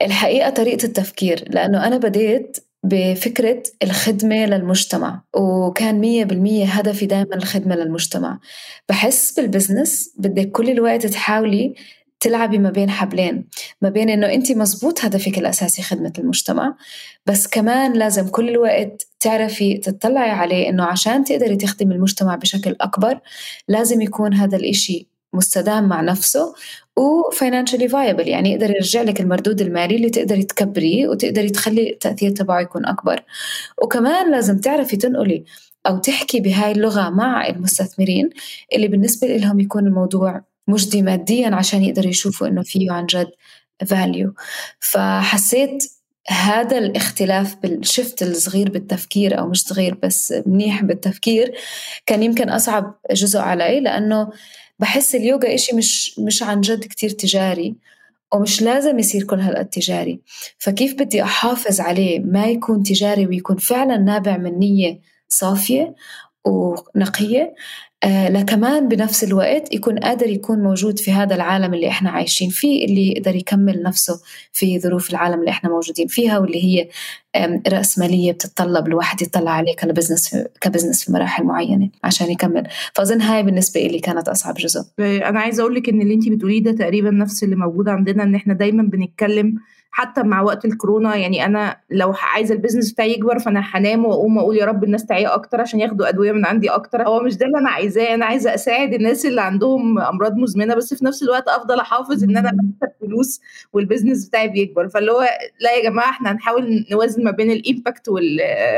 الحقيقة 0.01 0.49
طريقة 0.49 0.85
التفكير 0.85 1.43
لأنه 1.49 1.87
أنا 1.87 1.97
بديت 1.97 2.57
بفكرة 2.83 3.63
الخدمة 3.83 4.45
للمجتمع 4.45 5.21
وكان 5.33 5.99
مية 5.99 6.23
بالمية 6.23 6.65
هدفي 6.65 7.05
دائما 7.05 7.35
الخدمة 7.35 7.75
للمجتمع. 7.75 8.39
بحس 8.89 9.33
بال 9.39 9.54
business 9.54 10.13
بدك 10.17 10.51
كل 10.51 10.69
الوقت 10.69 11.05
تحاولي 11.05 11.75
تلعبي 12.21 12.57
ما 12.57 12.69
بين 12.69 12.89
حبلين 12.89 13.47
ما 13.81 13.89
بين 13.89 14.09
إنه 14.09 14.33
أنت 14.33 14.51
مزبوط 14.51 15.05
هدفك 15.05 15.37
الأساسي 15.37 15.81
خدمة 15.81 16.13
المجتمع 16.17 16.75
بس 17.25 17.47
كمان 17.47 17.93
لازم 17.93 18.27
كل 18.27 18.49
الوقت 18.49 19.07
تعرفي 19.19 19.77
تطلعي 19.77 20.29
عليه 20.29 20.69
إنه 20.69 20.83
عشان 20.83 21.23
تقدري 21.23 21.55
تخدمي 21.55 21.95
المجتمع 21.95 22.35
بشكل 22.35 22.75
أكبر 22.81 23.19
لازم 23.67 24.01
يكون 24.01 24.33
هذا 24.33 24.57
الإشي 24.57 25.10
مستدام 25.33 25.87
مع 25.87 26.01
نفسه 26.01 26.53
و 26.97 27.04
financially 27.04 27.87
viable 27.87 28.27
يعني 28.27 28.51
يقدر 28.51 28.69
يرجع 28.69 29.01
لك 29.01 29.21
المردود 29.21 29.61
المالي 29.61 29.95
اللي 29.95 30.09
تقدري 30.09 30.43
تكبريه 30.43 31.07
وتقدري 31.07 31.49
تخلي 31.49 31.89
التأثير 31.89 32.31
تبعه 32.31 32.59
يكون 32.59 32.85
أكبر. 32.85 33.23
وكمان 33.83 34.31
لازم 34.31 34.57
تعرفي 34.57 34.97
تنقلي 34.97 35.43
أو 35.87 35.97
تحكي 35.97 36.39
بهاي 36.39 36.71
اللغة 36.71 37.09
مع 37.09 37.47
المستثمرين 37.47 38.29
اللي 38.75 38.87
بالنسبة 38.87 39.27
لهم 39.27 39.59
يكون 39.59 39.87
الموضوع 39.87 40.41
مجدي 40.67 41.01
ماديا 41.01 41.55
عشان 41.55 41.83
يقدروا 41.83 42.09
يشوفوا 42.09 42.47
إنه 42.47 42.63
فيه 42.63 42.91
عن 42.91 43.05
جد 43.05 43.31
فاليو 43.87 44.33
فحسيت 44.79 45.83
هذا 46.27 46.77
الاختلاف 46.77 47.55
بالشفت 47.55 48.23
الصغير 48.23 48.69
بالتفكير 48.69 49.39
أو 49.39 49.47
مش 49.47 49.63
صغير 49.63 49.97
بس 50.03 50.33
منيح 50.45 50.83
بالتفكير 50.83 51.53
كان 52.05 52.23
يمكن 52.23 52.49
أصعب 52.49 52.99
جزء 53.11 53.39
علي 53.39 53.79
لأنه 53.79 54.29
بحس 54.81 55.15
اليوغا 55.15 55.55
إشي 55.55 55.75
مش 55.75 56.19
مش 56.19 56.43
عن 56.43 56.61
جد 56.61 56.83
كتير 56.83 57.09
تجاري 57.09 57.75
ومش 58.33 58.61
لازم 58.61 58.99
يصير 58.99 59.23
كل 59.23 59.39
هالقد 59.39 59.65
تجاري. 59.65 60.21
فكيف 60.57 60.93
بدي 60.93 61.23
أحافظ 61.23 61.81
عليه 61.81 62.19
ما 62.19 62.45
يكون 62.45 62.83
تجاري 62.83 63.27
ويكون 63.27 63.57
فعلا 63.57 63.97
نابع 63.97 64.37
من 64.37 64.59
نية 64.59 64.99
صافية؟ 65.27 65.95
ونقية. 66.45 67.53
آه 68.03 68.29
لكمان 68.29 68.87
بنفس 68.87 69.23
الوقت 69.23 69.73
يكون 69.73 69.99
قادر 69.99 70.27
يكون 70.29 70.59
موجود 70.63 70.99
في 70.99 71.11
هذا 71.11 71.35
العالم 71.35 71.73
اللي 71.73 71.87
إحنا 71.89 72.09
عايشين 72.09 72.49
فيه 72.49 72.85
اللي 72.85 73.11
يقدر 73.11 73.35
يكمل 73.35 73.83
نفسه 73.83 74.21
في 74.51 74.79
ظروف 74.79 75.09
العالم 75.09 75.39
اللي 75.39 75.51
إحنا 75.51 75.69
موجودين 75.69 76.07
فيها 76.07 76.39
واللي 76.39 76.63
هي 76.63 76.87
رأسمالية 77.67 78.31
بتتطلب 78.31 78.87
الواحد 78.87 79.21
يطلع 79.21 79.51
عليه 79.51 79.75
ك 79.75 79.82
business 79.82 80.37
ك 80.61 80.66
business 80.66 81.03
في 81.05 81.11
مراحل 81.11 81.43
معينة 81.43 81.89
عشان 82.03 82.31
يكمل. 82.31 82.67
فأظن 82.93 83.21
هاي 83.21 83.43
بالنسبة 83.43 83.81
لي 83.81 83.99
كانت 83.99 84.27
أصعب 84.29 84.53
جزء. 84.55 84.81
أنا 84.99 85.39
عايزة 85.39 85.61
أقول 85.61 85.75
لك 85.75 85.89
إن 85.89 86.01
اللي 86.01 86.13
أنت 86.13 86.29
بتقوليه 86.29 86.63
ده 86.63 86.71
تقريبا 86.71 87.11
نفس 87.11 87.43
اللي 87.43 87.55
موجود 87.55 87.89
عندنا 87.89 88.23
إن 88.23 88.35
إحنا 88.35 88.53
دايما 88.53 88.83
بنتكلم 88.83 89.55
حتى 89.93 90.23
مع 90.23 90.41
وقت 90.41 90.65
الكورونا 90.65 91.15
يعني 91.15 91.45
أنا 91.45 91.77
لو 91.89 92.13
عايزة 92.33 92.55
ال 92.55 92.59
business 92.59 92.91
بتاعي 92.91 93.11
يكبر 93.11 93.39
فأنا 93.39 93.59
هنام 93.65 94.05
وأقوم 94.05 94.37
أقول 94.39 94.57
يا 94.57 94.65
رب 94.65 94.83
الناس 94.83 95.05
تعيى 95.05 95.33
أكتر 95.35 95.61
عشان 95.61 95.79
ياخدوا 95.79 96.09
أدوية 96.09 96.31
من 96.31 96.45
عندي 96.45 96.69
أكتر. 96.69 97.07
هو 97.07 97.19
مش 97.23 97.37
ده 97.37 97.45
اللي 97.45 97.57
أنا 97.57 97.69
عايزاه 97.69 98.13
أنا 98.13 98.25
عايزة 98.25 98.53
أساعد 98.53 98.93
الناس 98.93 99.25
اللي 99.25 99.41
عندهم 99.41 99.99
أمراض 99.99 100.35
مزمنة 100.37 100.75
بس 100.75 100.93
في 100.93 101.05
نفس 101.05 101.23
الوقت 101.23 101.47
أفضل 101.47 101.79
أحافظ 101.79 102.23
إن 102.23 102.37
أنا 102.37 102.51
بكسب 102.51 102.93
فلوس 103.01 103.41
وال 103.73 103.84
business 103.84 104.27
بتاعي 104.27 104.47
بيكبر. 104.47 104.87
فاللي 104.89 105.11
هو 105.11 105.21
لا 105.59 105.71
يا 105.77 105.89
جماعة 105.89 106.09
إحنا 106.09 106.31
هنحاول 106.31 106.85
نوازن 106.91 107.23
ما 107.23 107.31
بين 107.31 107.51
ال 107.51 107.59
impact 107.59 108.09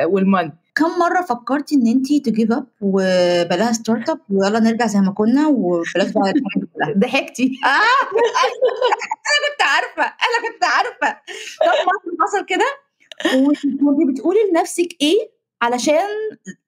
وال 0.05 0.19
money 0.19 0.53
كم 0.75 0.99
مرة 0.99 1.21
فكرتي 1.21 1.75
إن 1.75 1.87
انت 1.87 2.13
ت 2.13 2.21
give 2.21 2.51
up 2.51 2.67
وبلاها 2.81 3.71
startup 3.73 4.19
ويلا 4.29 4.59
نرجع 4.59 4.87
زي 4.87 4.99
ما 4.99 5.11
كنا 5.11 5.47
وبلاش 5.47 6.11
بقى 6.11 6.33
ضحكتي. 6.97 7.59
آه. 7.65 7.67
أنا 9.29 9.39
كنت 9.49 9.61
عارفة 9.61 10.03
أنا 10.03 10.51
كنت 10.53 10.63
عارفة. 10.63 11.19
كم 11.59 11.85
مره 11.85 12.17
حصل 12.27 12.45
كده؟ 12.45 12.65
وكنت 13.35 14.11
بتقولي 14.13 14.39
لنفسك 14.51 14.87
إيه 15.01 15.31
علشان 15.61 16.07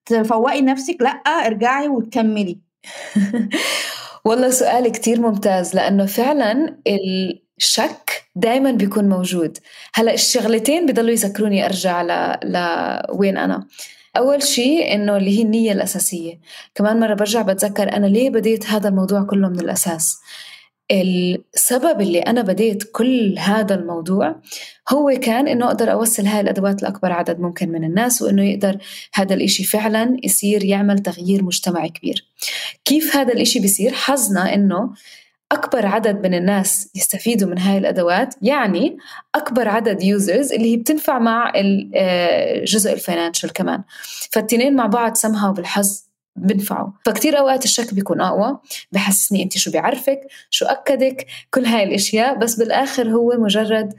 تفوقي 0.06 0.62
نفسك؟ 0.62 0.98
لأ 1.02 1.10
ارجعي 1.10 1.88
وتكملي. 1.88 2.60
والله 4.26 4.50
سؤال 4.50 4.92
كتير 4.92 5.22
ممتاز 5.22 5.76
لأنه 5.76 6.06
فعلا 6.06 6.78
الشك 7.58 8.24
دايما 8.36 8.72
بيكون 8.72 9.10
موجود. 9.10 9.58
هلأ 9.94 10.14
الشغلتين 10.14 10.86
بضلوا 10.86 11.10
يذكروني 11.12 11.66
أرجع 11.66 12.02
ل... 12.02 12.38
لوين 12.44 13.38
أنا. 13.38 13.68
أول 14.18 14.44
شيء 14.44 14.96
إنه 14.96 15.18
اللي 15.18 15.38
هي 15.38 15.42
النية 15.42 15.72
الأساسية. 15.72 16.40
كمان 16.76 17.00
مرة 17.00 17.14
برجع 17.14 17.42
بتذكر 17.42 17.94
أنا 17.94 18.08
ليه 18.08 18.30
بديت 18.30 18.66
هذا 18.66 18.90
الموضوع 18.90 19.24
كله 19.24 19.50
من 19.50 19.60
الأساس. 19.60 20.18
السبب 20.92 22.02
اللي 22.02 22.20
أنا 22.20 22.42
بديت 22.42 22.84
كل 22.84 23.36
هذا 23.40 23.76
الموضوع 23.76 24.36
هو 24.90 25.10
كان 25.22 25.48
إنه 25.48 25.68
أقدر 25.68 25.92
أوصل 25.92 26.26
هاي 26.26 26.42
الأدوات 26.42 26.84
لأكبر 26.84 27.12
عدد 27.12 27.40
ممكن 27.40 27.70
من 27.70 27.84
الناس 27.84 28.22
وإنه 28.22 28.44
يقدر 28.44 28.78
هذا 29.14 29.34
الإشي 29.34 29.64
فعلا 29.64 30.18
يصير 30.24 30.64
يعمل 30.64 31.00
تغيير 31.00 31.44
مجتمعي 31.44 31.90
كبير. 31.90 32.26
كيف 32.86 33.16
هذا 33.16 33.34
الإشي 33.34 33.60
بيصير؟ 33.60 33.92
حظنا 33.94 34.54
إنه 34.54 34.94
أكبر 35.52 35.86
عدد 35.86 36.28
من 36.28 36.34
الناس 36.34 36.90
يستفيدوا 36.96 37.50
من 37.50 37.60
هاي 37.60 37.78
الأدوات 37.78 38.36
يعني 38.42 38.98
أكبر 39.36 39.68
عدد 39.68 40.04
users 40.04 40.54
اللي 40.54 40.72
هي 40.72 40.78
بتنفع 40.78 41.20
مع 41.20 41.54
الجزء 41.56 42.94
ال 42.94 43.00
financial 43.00 43.54
كمان. 43.54 43.84
فالتنين 44.32 44.76
مع 44.76 44.86
بعض 44.86 45.14
سمها 45.14 45.52
بالحظ 45.52 46.06
بنفعه. 46.36 46.94
فكتير 47.06 47.40
أوقات 47.40 47.66
الشك 47.66 47.94
بيكون 47.94 48.22
أقوى. 48.22 48.60
بحسسني 48.92 49.44
أنت 49.44 49.58
شو 49.58 49.72
بيعرفك 49.72 50.20
شو 50.50 50.66
أكدك 50.66 51.26
كل 51.52 51.66
هاي 51.66 51.84
الأشياء 51.84 52.38
بس 52.38 52.56
بالآخر 52.56 53.10
هو 53.10 53.34
مجرد 53.38 53.94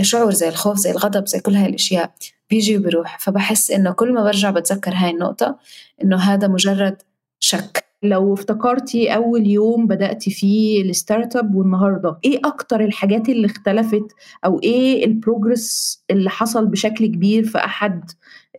شعور 0.00 0.32
زي 0.32 0.48
الخوف 0.48 0.78
زي 0.78 0.90
الغضب 0.90 1.26
زي 1.26 1.40
كل 1.40 1.54
هاي 1.54 1.66
الأشياء 1.66 2.10
بيجي 2.50 2.76
وبيروح. 2.76 3.18
فبحس 3.18 3.70
إنه 3.70 3.92
كل 3.92 4.12
ما 4.12 4.24
برجع 4.24 4.50
بتذكر 4.50 4.92
هاي 4.94 5.10
النقطة 5.10 5.58
إنه 6.02 6.16
هذا 6.16 6.48
مجرد 6.48 7.02
شك. 7.40 7.89
لو 8.02 8.34
افتكرتي 8.34 9.14
أول 9.14 9.46
يوم 9.46 9.86
بدأتي 9.86 10.30
فيه 10.30 10.82
ال 10.82 11.36
startup 11.36 11.54
والنهاردة 11.54 12.18
إيه 12.24 12.40
أكتر 12.44 12.80
الحاجات 12.80 13.28
اللي 13.28 13.46
اختلفت 13.46 14.06
أو 14.44 14.60
إيه 14.62 15.04
ال 15.06 15.17
progress 15.17 16.02
اللي 16.10 16.30
حصل 16.30 16.66
بشكل 16.66 17.06
كبير 17.06 17.44
في 17.44 17.58
أحد 17.58 18.10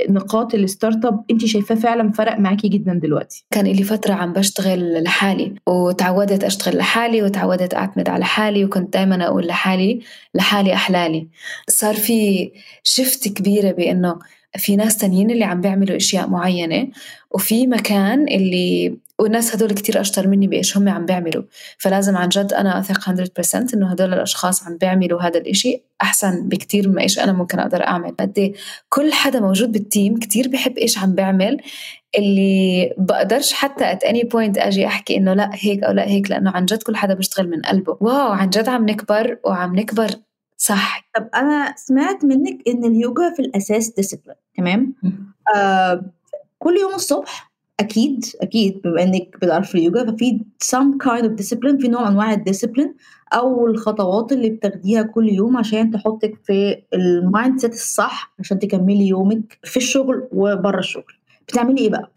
نقاط 0.10 0.54
ال 0.54 1.06
startup 1.06 1.24
انت 1.32 1.46
شايفاه 1.46 1.76
فعلا 1.76 2.12
فرق 2.12 2.40
معاكي 2.40 2.68
جدا 2.68 2.94
دلوقتي. 2.94 3.46
كان 3.52 3.66
لي 3.66 3.84
فترة 3.84 4.14
عم 4.14 4.34
بشتغل 4.34 5.04
لحالي 5.04 5.56
وتعودت 5.68 6.44
أشتغل 6.44 6.78
لحالي 6.78 7.24
وتعودت 7.24 7.74
أعتمد 7.74 8.10
على 8.10 8.26
حالي 8.26 8.66
وكنت 8.66 8.94
دائما 8.94 9.28
أقول 9.28 9.48
لحالي 9.48 10.02
لحالي 10.36 10.74
أحلالي. 10.74 11.28
صار 11.70 11.96
في 11.96 12.52
شفت 12.84 13.28
كبيرة 13.28 13.72
بإنه 13.72 14.20
في 14.58 14.76
ناس 14.76 14.98
تانيين 14.98 15.32
اللي 15.32 15.44
عم 15.44 15.62
بيعملوا 15.62 15.96
أشياء 15.96 16.28
معينة 16.28 16.88
وفي 17.32 17.68
مكان 17.68 18.28
اللي 18.28 18.98
والناس 19.22 19.56
هدول 19.56 19.72
كتير 19.72 20.02
أشطر 20.02 20.28
مني 20.28 20.48
بإيش 20.48 20.78
هم 20.78 20.90
عم 20.90 21.06
بيعملوا. 21.06 21.44
فلازم 21.78 22.18
عن 22.18 22.30
جد 22.30 22.54
أنا 22.54 22.80
أثق 22.80 23.10
100% 23.10 23.74
إنه 23.74 23.92
هدول 23.92 24.14
الأشخاص 24.14 24.68
عم 24.68 24.78
بيعملوا 24.78 25.22
هذا 25.22 25.38
الإشي 25.40 25.84
أحسن 26.02 26.50
بكتير 26.50 26.90
من 26.90 27.00
إيش 27.00 27.20
أنا 27.20 27.32
ممكن 27.32 27.60
أقدر 27.60 27.84
أعمل. 27.84 28.16
قد 28.20 28.54
كل 28.90 29.14
حدا 29.14 29.40
موجود 29.40 29.72
بالتيم 29.72 30.20
كتير 30.20 30.48
بحب 30.48 30.78
إيش 30.78 30.98
عم 30.98 31.16
بيعمل 31.16 31.58
اللي 32.18 32.94
بقدرش 32.98 33.54
حتى 33.54 33.94
at 33.94 34.08
any 34.08 34.24
point 34.24 34.58
أجي 34.58 34.88
أحكي 34.88 35.18
إنه 35.18 35.34
لا 35.34 35.50
هيك 35.54 35.84
أو 35.84 35.92
لا 35.94 36.08
هيك 36.08 36.32
لأنه 36.32 36.52
عن 36.52 36.66
جد 36.66 36.84
كل 36.84 36.96
حدا 36.96 37.14
بيشتغل 37.14 37.50
من 37.50 37.62
قلبه. 37.62 37.98
واو 38.02 38.32
عن 38.32 38.50
جد 38.50 38.70
عم 38.70 38.90
نكبر 38.90 39.38
وعم 39.46 39.76
نكبر 39.76 40.10
صح. 40.62 41.10
طب 41.16 41.30
أنا 41.36 41.74
سمعت 41.78 42.26
منك 42.26 42.68
إن 42.68 42.86
اليوجا 42.86 43.34
في 43.36 43.42
الأساس 43.42 43.90
discipline 43.90 44.36
تمام؟ 44.58 44.94
آه 45.56 46.06
كل 46.60 46.78
يوم 46.78 46.94
الصبح 46.94 47.52
أكيد 47.80 48.26
أكيد 48.42 48.82
بما 48.84 49.04
إنك 49.04 49.38
بتعرفي 49.42 49.76
اليوجا 49.78 50.12
ففي 50.12 50.40
some 50.64 51.04
kind 51.06 51.24
of 51.24 51.30
discipline 51.44 51.82
في 51.82 51.88
نوع 51.88 52.08
أنواع 52.08 52.34
ال 52.34 52.39
discipline 52.39 52.96
أو 53.34 53.68
الخطوات 53.68 54.32
اللي 54.32 54.50
بتاخديها 54.50 55.02
كل 55.02 55.30
يوم 55.30 55.58
عشان 55.58 55.92
تحطك 55.92 56.34
في 56.44 56.82
ال 56.94 57.60
mindset 57.60 57.74
الصح 57.74 58.34
عشان 58.40 58.60
تكملي 58.60 59.08
يومك 59.08 59.58
في 59.64 59.78
الشغل 59.78 60.28
وبره 60.32 60.80
الشغل. 60.80 61.14
بتعملي 61.52 61.82
إيه 61.82 61.90
بقى؟ 61.90 62.12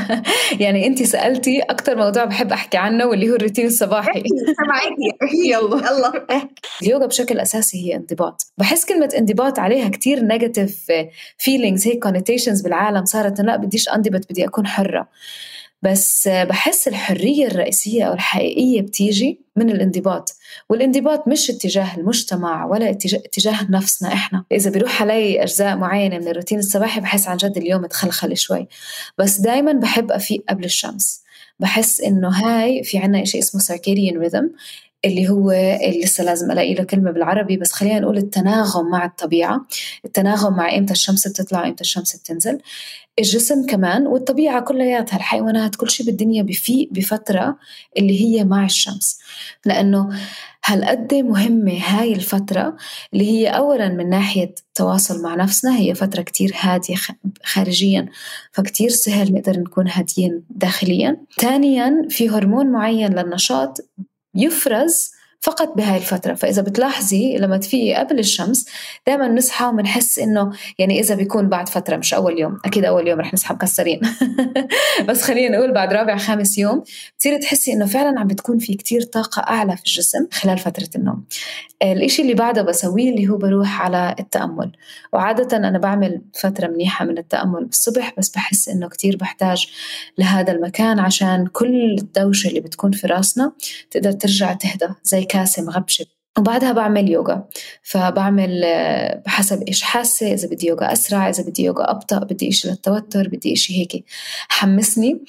يعني 0.64 0.86
أنت 0.86 1.02
سألتي 1.02 1.60
أكثر 1.60 1.96
موضوع 1.96 2.24
بحب 2.24 2.52
أحكي 2.52 2.76
عنه 2.76 3.06
واللي 3.06 3.30
هو 3.30 3.34
الروتين 3.34 3.66
الصباحي. 3.66 4.22
سامعاكي 4.56 5.12
يلا. 5.50 5.76
يلا 5.76 6.48
اليوغا 6.82 7.06
بشكل 7.06 7.40
أساسي 7.40 7.78
هي 7.88 7.96
انضباط. 7.96 8.42
بحس 8.58 8.84
كلمة 8.84 9.08
انضباط 9.18 9.58
عليها 9.58 9.88
كتير 9.88 10.20
negative 10.20 10.86
feelings 11.38 11.88
هيك 11.88 12.02
connotations 12.02 12.60
بالعالم 12.60 13.04
صارت 13.04 13.40
لا 13.40 13.56
بديش 13.56 13.88
أنضبط 13.88 14.26
بدي 14.30 14.44
أكون 14.46 14.66
حرة. 14.66 15.08
بس 15.82 16.28
بحس 16.28 16.88
الحرية 16.88 17.46
الرئيسية 17.46 18.04
أو 18.04 18.12
الحقيقية 18.12 18.82
بتيجي 18.82 19.40
من 19.56 19.70
الانضباط 19.70 20.36
والانضباط 20.68 21.28
مش 21.28 21.50
اتجاه 21.50 21.96
المجتمع 21.96 22.66
ولا 22.66 22.90
اتجاه 22.90 23.70
نفسنا 23.70 24.12
إحنا. 24.12 24.44
إذا 24.52 24.70
بيروح 24.70 25.02
علي 25.02 25.42
أجزاء 25.42 25.76
معينة 25.76 26.18
من 26.18 26.28
الروتين 26.28 26.58
الصباحي 26.58 27.00
بحس 27.00 27.28
عن 27.28 27.36
جد 27.36 27.56
اليوم 27.56 27.86
تخلخل 27.86 28.36
شوي. 28.36 28.68
بس 29.18 29.40
دايما 29.40 29.72
بحب 29.72 30.12
أفيق 30.12 30.44
قبل 30.48 30.64
الشمس. 30.64 31.22
بحس 31.60 32.00
إنه 32.00 32.28
هاي 32.28 32.82
في 32.84 32.98
عنا 32.98 33.24
شيء 33.24 33.40
اسمه 33.40 33.60
circadian 33.60 34.14
rhythm 34.28 34.44
اللي 35.04 35.28
هو 35.28 35.50
اللي 35.50 36.00
لسه 36.04 36.24
لازم 36.24 36.50
ألاقي 36.50 36.74
له 36.74 36.84
كلمة 36.84 37.10
بالعربي 37.10 37.56
بس 37.56 37.72
خلينا 37.72 38.00
نقول 38.00 38.16
التناغم 38.16 38.90
مع 38.90 39.04
الطبيعة. 39.04 39.66
التناغم 40.04 40.56
مع 40.56 40.76
إمتى 40.76 40.92
الشمس 40.92 41.28
بتطلع 41.28 41.60
وإمتى 41.60 41.80
الشمس 41.80 42.16
بتنزل. 42.16 42.58
الجسم 43.18 43.66
كمان 43.66 44.06
والطبيعة 44.06 44.60
كلياتها 44.60 45.16
الحيوانات 45.16 45.76
كل 45.76 45.90
شيء 45.90 46.06
بالدنيا 46.06 46.42
بفيق 46.42 46.88
بفترة 46.90 47.58
اللي 47.98 48.20
هي 48.20 48.44
مع 48.44 48.64
الشمس. 48.64 49.18
لأنه 49.66 50.08
هالقد 50.64 51.14
مهمة 51.14 51.78
هاي 51.78 52.12
الفترة 52.12 52.76
اللي 53.12 53.30
هي 53.30 53.48
أولا 53.48 53.88
من 53.88 54.10
ناحية 54.10 54.54
تواصل 54.74 55.22
مع 55.22 55.34
نفسنا 55.34 55.76
هي 55.76 55.94
فترة 55.94 56.22
كتير 56.22 56.52
هادية 56.60 56.94
خارجيا 57.44 58.08
فكتير 58.52 58.88
سهل 58.88 59.34
نقدر 59.34 59.60
نكون 59.60 59.88
هاديين 59.88 60.44
داخليا. 60.50 61.16
ثانيا 61.40 62.06
في 62.08 62.28
هرمون 62.28 62.66
معين 62.66 63.14
للنشاط 63.14 63.78
يفرز 64.34 65.11
فقط 65.42 65.76
بهاي 65.76 65.96
الفترة. 65.96 66.34
فإذا 66.34 66.62
بتلاحظي 66.62 67.36
لما 67.36 67.56
تفيقي 67.56 67.94
قبل 67.94 68.18
الشمس 68.18 68.66
دائما 69.06 69.28
نصحى 69.28 69.66
وبنحس 69.66 70.18
إنه 70.18 70.52
يعني 70.78 71.00
إذا 71.00 71.14
بيكون 71.14 71.48
بعد 71.48 71.68
فترة 71.68 71.96
مش 71.96 72.14
أول 72.14 72.40
يوم. 72.40 72.58
أكيد 72.64 72.84
أول 72.84 73.08
يوم 73.08 73.20
رح 73.20 73.34
نصحى 73.34 73.54
مكسرين. 73.54 74.00
بس 75.08 75.22
خلينا 75.22 75.58
نقول 75.58 75.72
بعد 75.72 75.92
رابع 75.92 76.16
خامس 76.16 76.58
يوم 76.58 76.82
بتصيري 77.16 77.38
تحسي 77.38 77.72
إنه 77.72 77.86
فعلا 77.86 78.20
عم 78.20 78.26
بتكون 78.26 78.58
في 78.58 78.74
كتير 78.74 79.02
طاقة 79.02 79.40
أعلى 79.40 79.76
في 79.76 79.82
الجسم 79.86 80.26
خلال 80.32 80.58
فترة 80.58 80.88
النوم. 80.96 81.24
الإشي 81.82 82.22
اللي 82.22 82.34
بعده 82.34 82.62
بسويه 82.62 83.10
اللي 83.10 83.28
هو 83.28 83.36
بروح 83.36 83.82
على 83.82 84.14
التأمل. 84.20 84.72
وعادة 85.12 85.56
أنا 85.56 85.78
بعمل 85.78 86.20
فترة 86.34 86.66
منيحة 86.66 87.04
من 87.04 87.18
التأمل 87.18 87.64
بالصبح 87.64 88.14
بس 88.18 88.30
بحس 88.30 88.68
إنه 88.68 88.88
كتير 88.88 89.16
بحتاج 89.16 89.66
لهذا 90.18 90.52
المكان 90.52 90.98
عشان 90.98 91.46
كل 91.46 91.96
الدوشة 92.00 92.48
اللي 92.48 92.60
بتكون 92.60 92.92
في 92.92 93.06
راسنا 93.06 93.52
تقدر 93.90 94.12
ترجع 94.12 94.52
تهدى 94.52 94.88
زي 95.04 95.24
كاسة 95.32 95.62
مغبشة. 95.62 96.06
وبعدها 96.38 96.72
بعمل 96.72 97.10
يوغا. 97.10 97.44
فبعمل 97.82 98.64
بحسب 99.26 99.62
إيش 99.68 99.82
حاسة 99.82 100.32
إذا 100.32 100.48
بدي 100.48 100.66
يوغا 100.66 100.92
أسرع 100.92 101.28
إذا 101.28 101.42
بدي 101.42 101.64
يوغا 101.64 101.90
أبطأ 101.90 102.18
بدي 102.18 102.48
إشي 102.48 102.68
للتوتر 102.68 103.28
بدي 103.28 103.52
إشي 103.52 103.80
هيك 103.80 104.04
حمسني. 104.48 105.24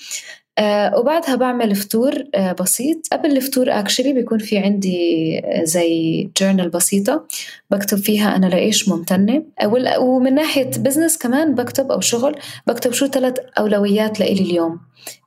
آه 0.57 0.99
وبعدها 0.99 1.35
بعمل 1.35 1.75
فطور 1.75 2.23
آه 2.35 2.51
بسيط. 2.51 2.97
قبل 3.11 3.37
الفطور 3.37 3.71
اكشلي 3.71 4.13
بيكون 4.13 4.37
في 4.37 4.57
عندي 4.57 5.39
آه 5.39 5.63
زي 5.63 6.29
جورنال 6.37 6.69
بسيطة 6.69 7.27
بكتب 7.69 7.97
فيها 7.97 8.35
أنا 8.35 8.45
لإيش 8.45 8.89
ممتنة. 8.89 9.43
ومن 9.99 10.35
ناحية 10.35 10.71
business 10.77 11.17
كمان 11.17 11.55
بكتب 11.55 11.91
أو 11.91 11.99
شغل 11.99 12.35
بكتب 12.67 12.93
شو 12.93 13.07
ثلاث 13.07 13.35
أولويات 13.57 14.19
لإلي 14.19 14.41
اليوم. 14.41 14.79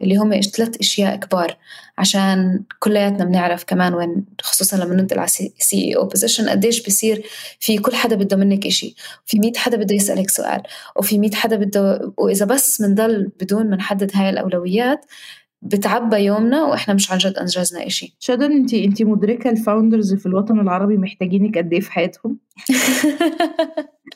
اللي 0.02 0.16
هم 0.16 0.40
ثلاث 0.40 0.76
أشياء 0.80 1.16
كبار 1.16 1.56
عشان 1.98 2.64
كلياتنا 2.78 3.24
بنعرف 3.24 3.64
كمان 3.64 3.94
وين 3.94 4.24
خصوصا 4.42 4.76
لما 4.76 4.94
ننتقل 4.94 5.18
على 5.18 5.28
CEO 5.58 5.96
position 5.96 6.48
قديش 6.48 6.86
بصير 6.86 7.26
في 7.60 7.78
كل 7.78 7.94
حدا 7.94 8.16
بده 8.16 8.36
منك 8.36 8.66
إشي 8.66 8.94
في 9.26 9.38
100 9.38 9.52
حدا 9.56 9.76
بده 9.76 9.94
يسألك 9.94 10.30
سؤال 10.30 10.62
وفي 10.96 11.18
100 11.18 11.30
حدا 11.34 11.56
بده 11.56 12.12
وإذا 12.16 12.46
بس 12.46 12.82
بنضل 12.82 13.30
بدون 13.40 13.70
ما 13.70 13.76
نحدد 13.76 14.10
هاي 14.14 14.30
الأولويات 14.30 15.06
بتعبى 15.62 16.16
يومنا 16.16 16.64
وإحنا 16.64 16.94
مش 16.94 17.10
عن 17.10 17.18
جد 17.18 17.34
أنجزنا 17.38 17.86
إشي. 17.86 18.16
شادن 18.20 18.52
انت 18.52 18.74
انت 18.74 19.02
مدركة 19.02 19.50
ال 19.50 19.57
founders 19.57 20.14
في 20.14 20.26
الوطن 20.26 20.60
العربي 20.60 20.96
محتاجينك 20.96 21.58
قد 21.58 21.72
إيه 21.72 21.80
في 21.80 21.92
حياتهم؟ 21.92 22.38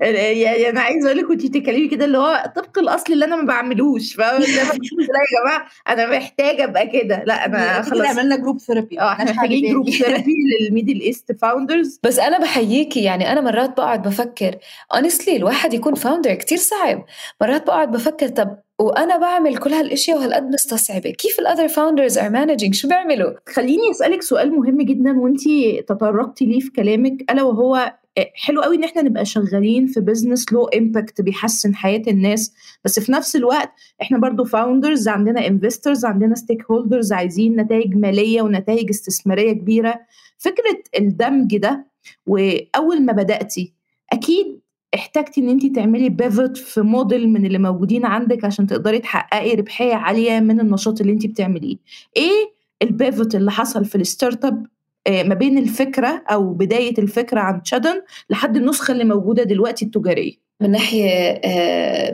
يعني 0.00 0.68
أنا 0.68 0.80
عايزة 0.80 1.06
أقول 1.06 1.18
لك 1.18 1.30
وانت 1.30 1.46
بتتكلمي 1.46 1.88
كده 1.88 2.04
اللي 2.04 2.18
هو 2.18 2.52
طبق 2.56 2.78
الأصل 2.78 3.12
اللي 3.12 3.24
أنا 3.24 3.36
ما 3.36 3.42
بعملوش 3.46 4.14
فاهمة؟ 4.14 4.38
لا 4.38 4.46
يا 4.46 5.40
جماعة 5.42 5.66
أنا 5.88 6.18
محتاجة 6.18 6.64
أبقى 6.64 6.86
كده 6.86 7.24
لا 7.26 7.44
أنا 7.46 7.82
خلاص. 7.82 8.06
عملنا 8.06 8.36
group 8.36 8.60
therapy 8.60 9.00
آه 9.00 9.12
إحنا 9.12 9.32
محتاجين 9.32 9.70
group 9.72 9.90
therapy 9.90 10.32
لل 10.60 10.70
Middle 10.70 11.00
East 11.00 11.32
founders 11.32 12.00
بس 12.02 12.18
أنا 12.18 12.38
بحييكي 12.38 13.02
يعني 13.02 13.32
أنا 13.32 13.40
مرات 13.40 13.76
بقعد 13.76 14.02
بفكر 14.08 14.56
honestly 14.94 15.36
الواحد 15.36 15.74
يكون 15.74 15.94
founder 15.94 16.34
كتير 16.34 16.58
صعب. 16.58 17.04
مرات 17.40 17.66
بقعد 17.66 17.90
بفكر 17.90 18.28
طب 18.28 18.56
وأنا 18.78 19.16
بعمل 19.18 19.56
كل 19.56 19.72
هالأشياء 19.72 20.18
وهالقد 20.18 20.42
مستصعبة 20.42 21.10
كيف 21.10 21.38
ال 21.38 21.43
other 21.43 21.68
founders 21.68 22.18
are 22.18 22.30
managing 22.30 22.74
شو 22.74 22.88
بيعملوا؟ 22.88 23.30
خليني 23.48 23.90
أسألك 23.90 24.22
سؤال 24.22 24.52
مهم 24.52 24.82
جدا 24.82 25.18
وانت 25.20 25.40
تطرقتي 25.88 26.44
ليه 26.46 26.60
في 26.60 26.70
كلامك 26.70 27.30
ألا 27.30 27.42
وهو 27.42 27.92
حلو 28.34 28.60
قوي 28.62 28.76
إن 28.76 28.84
إحنا 28.84 29.02
نبقى 29.02 29.24
شغالين 29.24 29.86
في 29.86 30.00
business 30.00 30.52
له 30.52 30.64
impact 30.64 31.20
بيحسن 31.20 31.74
حياة 31.74 32.02
الناس. 32.08 32.54
بس 32.84 33.00
في 33.00 33.12
نفس 33.12 33.36
الوقت 33.36 33.70
إحنا 34.02 34.18
برضو 34.18 34.44
founders 34.44 35.08
عندنا 35.08 35.46
investors 35.46 36.04
عندنا 36.04 36.34
stakeholders 36.34 37.12
عايزين 37.12 37.56
نتائج 37.60 37.94
مالية 37.96 38.42
ونتائج 38.42 38.88
استثمارية 38.90 39.52
كبيرة. 39.52 40.00
فكرة 40.38 40.82
الدمج 40.98 41.56
ده 41.56 41.86
وأول 42.26 43.02
ما 43.02 43.12
بدأتي 43.12 43.72
أكيد 44.12 44.60
احتاجتي 44.94 45.40
إن 45.40 45.48
انت 45.48 45.76
تعملي 45.76 46.08
pivot 46.08 46.56
في 46.56 46.80
موديل 46.80 47.28
من 47.28 47.46
اللي 47.46 47.58
موجودين 47.58 48.04
عندك 48.06 48.44
عشان 48.44 48.66
تقدري 48.66 48.98
تحققي 48.98 49.54
ربحية 49.54 49.94
عالية 49.94 50.40
من 50.40 50.60
النشاط 50.60 51.00
اللي 51.00 51.12
انت 51.12 51.26
بتعمليه. 51.26 51.76
إيه 52.16 52.56
ال 52.82 52.91
pivot 52.91 53.34
اللي 53.34 53.50
حصل 53.50 53.84
في 53.84 53.94
ال 53.96 54.44
startup 54.44 54.66
ما 55.08 55.34
بين 55.34 55.58
الفكرة 55.58 56.22
أو 56.30 56.52
بداية 56.52 56.94
الفكرة 56.98 57.40
عن 57.40 57.60
شادن 57.64 58.02
لحد 58.30 58.56
النسخة 58.56 58.92
اللي 58.92 59.04
موجودة 59.04 59.42
دلوقتي 59.42 59.84
التجارية. 59.84 60.32
من 60.60 60.70
ناحية 60.70 61.40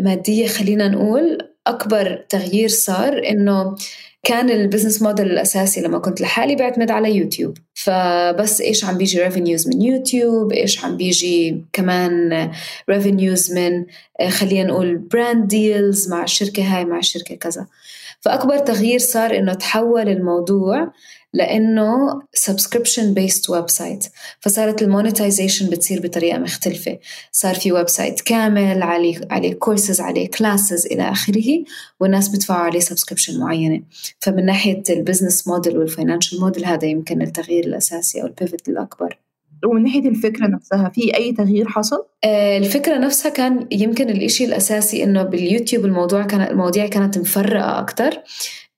مادية 0.01 0.47
خلينا 0.47 0.89
نقول 0.89 1.39
أكبر 1.67 2.25
تغيير 2.29 2.69
صار 2.69 3.29
إنه 3.29 3.77
كان 4.23 4.51
ال 4.51 4.56
business 4.56 5.03
model 5.03 5.27
الأساسي 5.27 5.81
لما 5.81 5.99
كنت 5.99 6.21
لحالي 6.21 6.57
بعتمد 6.57 6.91
على 6.91 7.17
يوتيوب. 7.17 7.57
فبس 7.75 8.61
إيش 8.61 8.85
عم 8.85 8.99
بيجي 8.99 9.23
revenues 9.23 9.69
من 9.69 9.83
يوتيوب؟ 9.83 10.53
إيش 10.53 10.85
عم 10.85 10.97
بيجي 10.97 11.65
كمان 11.73 12.51
revenues 12.91 13.53
من 13.53 13.85
خلينا 14.29 14.69
نقول 14.69 14.97
brand 14.99 15.49
deals 15.49 16.11
مع 16.11 16.25
الشركة 16.25 16.63
هاي 16.63 16.85
مع 16.85 16.99
الشركة 16.99 17.35
كذا. 17.35 17.67
فأكبر 18.23 18.59
تغيير 18.59 18.99
صار 18.99 19.39
إنه 19.39 19.55
تحول 19.55 20.09
الموضوع 20.09 20.93
لإنه 21.35 22.23
subscription 22.35 23.15
based 23.15 23.51
website 23.51 24.05
فصارت 24.41 24.83
ال 24.83 24.89
monetization 24.89 25.71
بتصير 25.71 26.01
بطريقة 26.01 26.39
مختلفة. 26.39 26.99
صار 27.33 27.55
في 27.55 27.73
website 27.73 28.21
كامل 28.21 28.83
عليه 28.83 29.21
عليه 29.31 29.55
كورسز 29.55 30.01
عليه 30.01 30.31
classes 30.31 30.87
إلى 30.87 31.03
آخره 31.11 31.65
والناس 32.01 32.29
بتدفعوا 32.29 32.61
عليه 32.61 32.81
subscription 32.81 33.41
معينة. 33.41 33.83
فمن 34.21 34.47
ناحية 34.47 34.83
ال 34.91 34.97
business 34.97 35.49
model 35.49 35.79
وال 35.79 35.90
financial 35.90 36.41
model 36.41 36.65
هذا 36.65 36.85
يمكن 36.89 37.23
التغيير 37.23 37.65
الأساسي 37.65 38.23
أو 38.23 38.27
ال 38.27 38.34
pivot 38.34 38.69
الأكبر. 38.69 39.22
ومن 39.66 39.83
ناحية 39.83 40.09
الفكرة 40.09 40.46
نفسها 40.46 40.88
في 40.88 41.16
أي 41.16 41.33
تغيير 41.33 41.68
حصل؟ 41.68 42.07
آه 42.25 42.59
الفكرة 42.59 42.98
نفسها 42.98 43.31
كان 43.31 43.66
يمكن 43.72 44.11
الإشي 44.11 44.44
الأساسي 44.44 45.05
إنه 45.05 45.22
باليوتيوب 45.22 45.85
الموضوع 45.85 46.22
كان 46.22 46.40
المواضيع 46.40 46.87
كانت 46.87 47.18
مفرقة 47.18 47.79
أكثر 47.79 48.18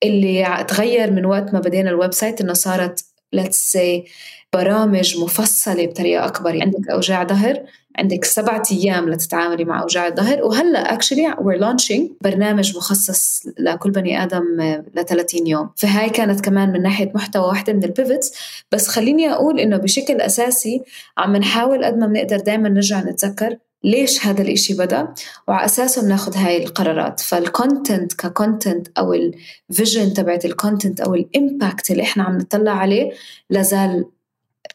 اللي 0.03 0.65
تغير 0.69 1.11
من 1.11 1.25
وقت 1.25 1.55
ما 1.55 1.61
بدينا 1.61 1.91
ال 1.91 2.13
website 2.13 2.41
إنه 2.41 2.53
صارت 2.53 3.05
say 3.37 4.09
برامج 4.53 5.19
مفصلة 5.19 5.87
بطريقة 5.87 6.27
أكبر 6.27 6.63
عندك 6.63 6.91
أوجاع 6.91 7.25
ظهر 7.25 7.63
عندك 7.99 8.25
سبعة 8.25 8.63
أيام 8.73 9.09
لتتعاملي 9.09 9.65
مع 9.65 9.83
أوجاع 9.83 10.07
الظهر. 10.07 10.43
وهلأ 10.45 10.99
actually 10.99 11.35
we're 11.37 11.61
launching 11.61 12.03
برنامج 12.21 12.77
مخصص 12.77 13.43
لكل 13.59 13.91
بني 13.91 14.23
آدم 14.23 14.61
ل 14.95 15.05
30 15.05 15.47
يوم. 15.47 15.71
فهاي 15.77 16.11
كانت 16.11 16.41
كمان 16.41 16.73
من 16.73 16.83
ناحية 16.83 17.13
محتوى 17.15 17.47
واحدة 17.47 17.73
من 17.73 17.85
ال 17.85 17.92
pivots 17.92 18.33
بس 18.73 18.89
خليني 18.89 19.33
أقول 19.33 19.61
إنه 19.61 19.77
بشكل 19.77 20.21
أساسي 20.21 20.83
عم 21.19 21.37
نحاول 21.37 21.85
قد 21.85 21.99
ما 21.99 22.07
بنقدر 22.07 22.37
دائما 22.37 22.69
نرجع 22.69 23.01
نتذكر 23.01 23.57
ليش 23.85 24.27
هذا 24.27 24.43
الإشي 24.43 24.75
بدأ. 24.75 25.09
وعلى 25.49 25.65
أساسه 25.65 26.03
بناخد 26.03 26.37
هاي 26.37 26.65
القرارات. 26.65 27.21
فال 27.21 27.41
content 27.41 28.13
ك 28.13 28.22
content 28.22 28.89
أو 28.99 29.15
ال 29.15 29.29
vision 29.29 30.13
تبعت 30.13 30.45
ال 30.45 30.52
content 30.52 31.01
أو 31.01 31.15
ال 31.15 31.26
impact 31.26 31.91
اللي 31.91 32.03
إحنا 32.03 32.23
عم 32.25 32.39
نطلع 32.39 32.73
عليه 32.73 33.13
لازال 33.51 34.05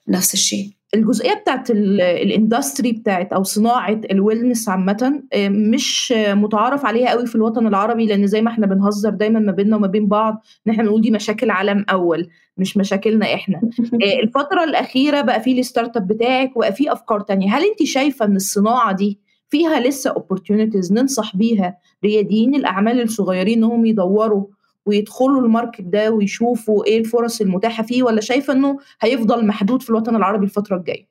نفس 0.08 0.34
الشيء. 0.34 0.79
الجزئية 0.96 1.34
بتاعت 1.34 1.72
ال 1.72 1.85
industry 1.85 2.92
بتاعت 2.92 3.34
أو 3.34 3.44
صناعة 3.44 4.02
ال 4.12 4.18
wellness 4.18 4.70
عامة 4.70 5.24
مش 5.38 6.14
متعارف 6.18 6.86
عليها 6.86 7.10
قوي 7.10 7.26
في 7.28 7.36
الوطن 7.36 7.68
العربي 7.68 8.06
لأن 8.06 8.28
زي 8.28 8.42
ما 8.42 8.52
إحنا 8.52 8.66
بنهزر 8.68 9.10
دايما 9.10 9.40
ما 9.40 9.52
بيننا 9.52 9.76
وما 9.76 9.88
بين 9.88 10.08
بعض 10.08 10.44
إن 10.68 10.72
إحنا 10.72 10.84
بنقول 10.84 11.02
دي 11.02 11.12
مشاكل 11.12 11.50
عالم 11.50 11.86
أول 11.90 12.30
مش 12.58 12.78
مشاكلنا 12.78 13.34
إحنا. 13.34 13.62
الفترة 14.24 14.64
الأخيرة 14.64 15.22
بقى 15.22 15.42
في 15.42 15.60
ال 15.60 15.98
startup 15.98 16.08
بتاعك 16.08 16.58
وبقى 16.58 16.74
في 16.74 16.92
أفكار 16.92 17.20
تانية. 17.20 17.58
هل 17.58 17.62
أنت 17.64 17.84
شايفة 17.84 18.26
إن 18.26 18.36
الصناعة 18.36 18.92
دي 18.92 19.20
فيها 19.50 19.80
لسه 19.80 20.14
opportunities 20.14 20.92
ننصح 20.92 21.36
بيها 21.36 21.78
رياديين 22.04 22.56
الأعمال 22.56 23.02
الصغيرين 23.02 23.58
إنهم 23.58 23.86
يدوروا 23.86 24.46
ويدخلوا 24.86 25.42
ال 25.42 25.47
market 25.47 25.82
ده 25.82 26.12
ويشوفوا 26.12 26.86
إيه 26.86 27.00
الفرص 27.00 27.42
المتاحة 27.42 27.84
فيه 27.84 28.04
ولا 28.04 28.22
شايفة 28.22 28.54
إنه 28.54 28.78
هيفضل 29.02 29.46
محدود 29.46 29.82
في 29.82 29.90
الوطن 29.90 30.16
العربي 30.16 30.46
الفترة 30.46 30.76
الجاية؟ 30.78 31.10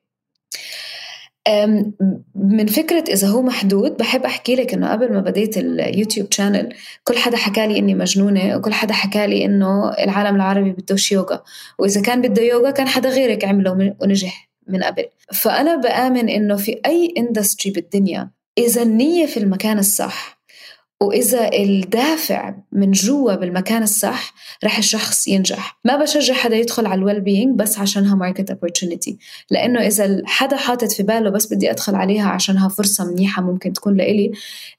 من 2.35 2.65
فكرة 2.65 3.03
إذا 3.09 3.27
هو 3.27 3.41
محدود 3.41 3.97
بحب 3.97 4.25
أحكي 4.25 4.55
لك 4.55 4.73
إنه 4.73 4.91
قبل 4.91 5.13
ما 5.13 5.21
بديت 5.21 5.57
اليوتيوب 5.57 6.31
channel 6.31 6.73
كل 7.03 7.17
حدا 7.17 7.37
حكى 7.37 7.67
لي 7.67 7.79
إني 7.79 7.95
مجنونة 7.95 8.57
وكل 8.57 8.73
حدا 8.73 8.93
حكى 8.93 9.27
لي 9.27 9.45
إنه 9.45 9.89
العالم 9.89 10.35
العربي 10.35 10.71
بدوش 10.71 11.11
يوغا. 11.11 11.43
وإذا 11.79 12.01
كان 12.01 12.21
بده 12.21 12.41
يوغا 12.41 12.71
كان 12.71 12.87
حدا 12.87 13.09
غيرك 13.09 13.45
عمله 13.45 13.95
ونجح 14.01 14.49
من 14.67 14.83
قبل. 14.83 15.05
فأنا 15.33 15.75
بآمن 15.75 16.29
إنه 16.29 16.55
في 16.55 16.81
أي 16.85 17.13
industry 17.17 17.71
بالدنيا 17.71 18.31
إذا 18.57 18.81
النية 18.81 19.25
في 19.25 19.37
المكان 19.37 19.79
الصح 19.79 20.38
وإذا 21.01 21.53
الدافع 21.53 22.55
من 22.71 22.91
جوا 22.91 23.35
بالمكان 23.35 23.83
الصح 23.83 24.33
رح 24.63 24.77
الشخص 24.77 25.27
ينجح. 25.27 25.79
ما 25.85 25.95
بشجع 25.97 26.33
حدا 26.33 26.55
يدخل 26.55 26.85
على 26.85 26.99
ال 26.99 27.21
well-being 27.21 27.59
بس 27.59 27.79
عشانها 27.79 28.15
market 28.15 28.51
opportunity. 28.51 29.13
لأنه 29.51 29.87
إذا 29.87 30.21
حدا 30.25 30.57
حاطط 30.57 30.91
في 30.91 31.03
باله 31.03 31.29
بس 31.29 31.53
بدي 31.53 31.71
أدخل 31.71 31.95
عليها 31.95 32.29
عشانها 32.29 32.69
فرصة 32.69 33.05
منيحة 33.05 33.41
ممكن 33.41 33.73
تكون 33.73 33.97
لإلي 33.97 34.31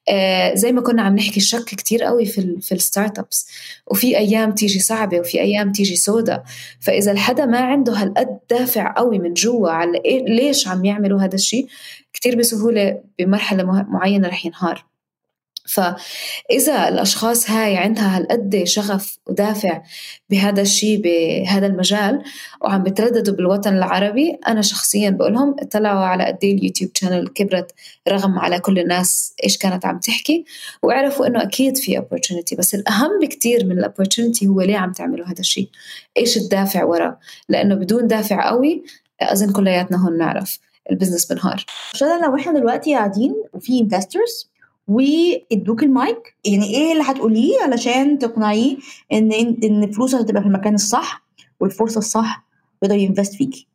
آه 0.08 0.54
زي 0.54 0.72
ما 0.72 0.80
كنا 0.80 1.02
عم 1.02 1.16
نحكي 1.16 1.36
الشك 1.36 1.64
كتير 1.64 2.02
قوي 2.02 2.26
في, 2.26 2.56
في 2.60 2.72
ال 2.72 3.18
startups 3.18 3.48
وفي 3.86 4.18
أيام 4.18 4.52
تيجي 4.52 4.78
صعبة 4.78 5.20
وفي 5.20 5.40
أيام 5.40 5.72
تيجي 5.72 5.96
سودة 5.96 6.44
فإذا 6.80 7.12
الحدا 7.12 7.46
ما 7.46 7.58
عنده 7.58 7.92
هالقد 7.92 8.38
دافع 8.50 8.94
قوي 8.96 9.18
من 9.18 9.34
جوا 9.34 9.70
على 9.70 10.00
إيه 10.04 10.24
ليش 10.24 10.68
عم 10.68 10.84
يعملوا 10.84 11.20
هذا 11.20 11.34
الشيء 11.34 11.66
كتير 12.12 12.36
بسهولة 12.36 13.00
بمرحلة 13.18 13.64
معينة 13.64 14.28
رح 14.28 14.46
ينهار. 14.46 14.89
فإذا 15.68 16.88
الأشخاص 16.88 17.50
هاي 17.50 17.76
عندها 17.76 18.16
هالقد 18.16 18.62
شغف 18.64 19.18
ودافع 19.26 19.82
بهذا 20.30 20.62
الشيء 20.62 21.00
بهذا 21.02 21.66
المجال 21.66 22.22
وعم 22.60 22.82
بترددوا 22.82 23.34
بالوطن 23.34 23.76
العربي 23.76 24.38
أنا 24.48 24.62
شخصيا 24.62 25.10
بقولهم 25.10 25.56
اطلعوا 25.58 26.04
على 26.04 26.24
قد 26.24 26.38
إيه 26.42 26.54
اليوتيوب 26.54 26.90
شانل 26.94 27.28
كبرت 27.28 27.74
رغم 28.08 28.38
على 28.38 28.60
كل 28.60 28.78
الناس 28.78 29.34
إيش 29.44 29.58
كانت 29.58 29.86
عم 29.86 29.98
تحكي 29.98 30.44
وعرفوا 30.82 31.26
إنه 31.26 31.42
أكيد 31.42 31.76
في 31.76 31.98
opportunity 31.98 32.58
بس 32.58 32.74
الأهم 32.74 33.20
بكتير 33.22 33.66
من 33.66 33.84
الopportunity 33.84 34.46
هو 34.46 34.60
ليه 34.60 34.76
عم 34.76 34.92
تعملوا 34.92 35.26
هذا 35.26 35.40
الشيء 35.40 35.68
إيش 36.16 36.36
الدافع 36.36 36.84
ورا؟ 36.84 37.18
لأنه 37.48 37.74
بدون 37.74 38.06
دافع 38.06 38.48
قوي 38.48 38.82
أظن 39.20 39.52
كلياتنا 39.52 40.04
هون 40.04 40.18
نعرف 40.18 40.58
ال 40.90 40.95
business 40.95 41.32
بنهار. 41.32 41.64
عشان 41.94 42.22
لو 42.22 42.36
إحنا 42.36 42.58
دلوقتي 42.58 42.94
قاعدين 42.94 43.34
وفي 43.52 43.80
investors 43.80 44.49
وادوك 44.90 45.82
المايك. 45.82 46.36
يعني 46.44 46.74
إيه 46.74 46.92
اللي 46.92 47.04
هتقوليه 47.06 47.62
علشان 47.62 48.18
تقنعيه 48.18 48.76
ان 49.12 49.32
إن 49.64 49.90
فلوسك 49.90 50.18
هتبقى 50.18 50.42
في 50.42 50.48
المكان 50.48 50.74
الصح 50.74 51.22
والفرصة 51.60 51.98
الصح 51.98 52.44
يقدر 52.82 52.96
ي 52.96 53.02
invest 53.02 53.34
فيكي. 53.34 53.66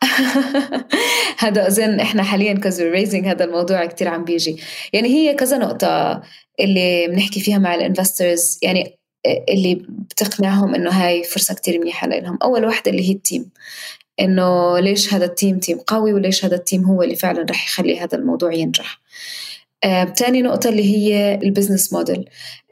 هذا 1.38 1.66
أظن 1.66 2.00
إحنا 2.00 2.22
حاليا 2.22 2.52
'cause 2.52 2.82
raising 2.82 3.26
هذا 3.26 3.44
الموضوع 3.44 3.86
كتير 3.86 4.08
عم 4.08 4.24
بيجي. 4.24 4.56
يعني 4.92 5.08
هي 5.08 5.34
كذا 5.34 5.58
نقطة 5.58 6.22
اللي 6.60 7.08
بنحكي 7.08 7.40
فيها 7.40 7.58
مع 7.58 7.74
ال 7.74 7.82
investors 7.82 8.58
يعني 8.62 8.98
اللي 9.48 9.74
بتقنعهم 9.88 10.74
إنه 10.74 10.90
هاي 10.90 11.24
فرصة 11.24 11.54
كتير 11.54 11.78
منيحة 11.78 12.06
لهم 12.06 12.38
أول 12.42 12.64
وحده 12.66 12.90
اللي 12.90 13.08
هي 13.08 13.12
ال 13.12 13.20
team 13.20 13.50
إنه 14.20 14.78
ليش 14.78 15.14
هذا 15.14 15.24
ال 15.24 15.31
team 15.31 15.58
team 15.58 15.78
قوي 15.78 16.12
وليش 16.12 16.44
هذا 16.44 16.56
ال 16.56 16.62
team 16.62 16.84
هو 16.84 17.02
اللي 17.02 17.16
فعلا 17.16 17.46
رح 17.50 17.66
يخلي 17.66 18.00
هذا 18.00 18.18
الموضوع 18.18 18.52
ينجح. 18.52 19.00
آه، 19.84 20.04
تاني 20.04 20.42
نقطة 20.42 20.68
اللي 20.68 20.96
هي 20.96 21.34
ال 21.34 21.40
business 21.40 21.92
model 21.92 22.24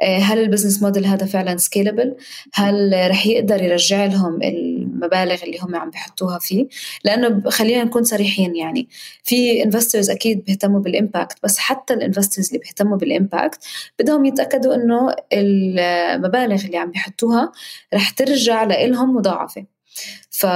آه، 0.03 0.18
هل 0.18 0.38
ال 0.38 0.43
business 0.43 0.83
model 0.83 1.07
هذا 1.07 1.27
فعلا 1.27 1.57
scalable 1.57 2.16
هل 2.55 2.92
رح 3.11 3.27
يقدر 3.27 3.62
يرجع 3.62 4.05
لهم 4.05 4.42
المبالغ 4.42 5.44
اللي 5.44 5.59
هم 5.62 5.77
عم 5.77 5.90
بيحطوها 5.90 6.38
فيه؟ 6.38 6.68
لأنه 7.05 7.51
خلينا 7.51 7.85
نكون 7.85 8.05
صريحين 8.05 8.57
يعني 8.57 8.88
في 9.23 9.62
investors 9.64 10.11
أكيد 10.11 10.44
بيهتموا 10.44 10.81
بال 10.81 10.94
impact 10.94 11.37
بس 11.42 11.59
حتى 11.59 11.94
ال 11.94 12.00
investors 12.00 12.47
اللي 12.47 12.59
بيهتموا 12.59 12.97
بال 12.97 13.13
impact 13.13 13.64
بدهم 13.99 14.25
يتأكدوا 14.25 14.75
إنه 14.75 15.14
المبالغ 15.33 16.64
اللي 16.64 16.77
عم 16.77 16.90
بيحطوها 16.90 17.53
رح 17.94 18.11
ترجع 18.11 18.64
لهم 18.64 19.14
مضاعفة. 19.16 19.64
ف... 20.38 20.46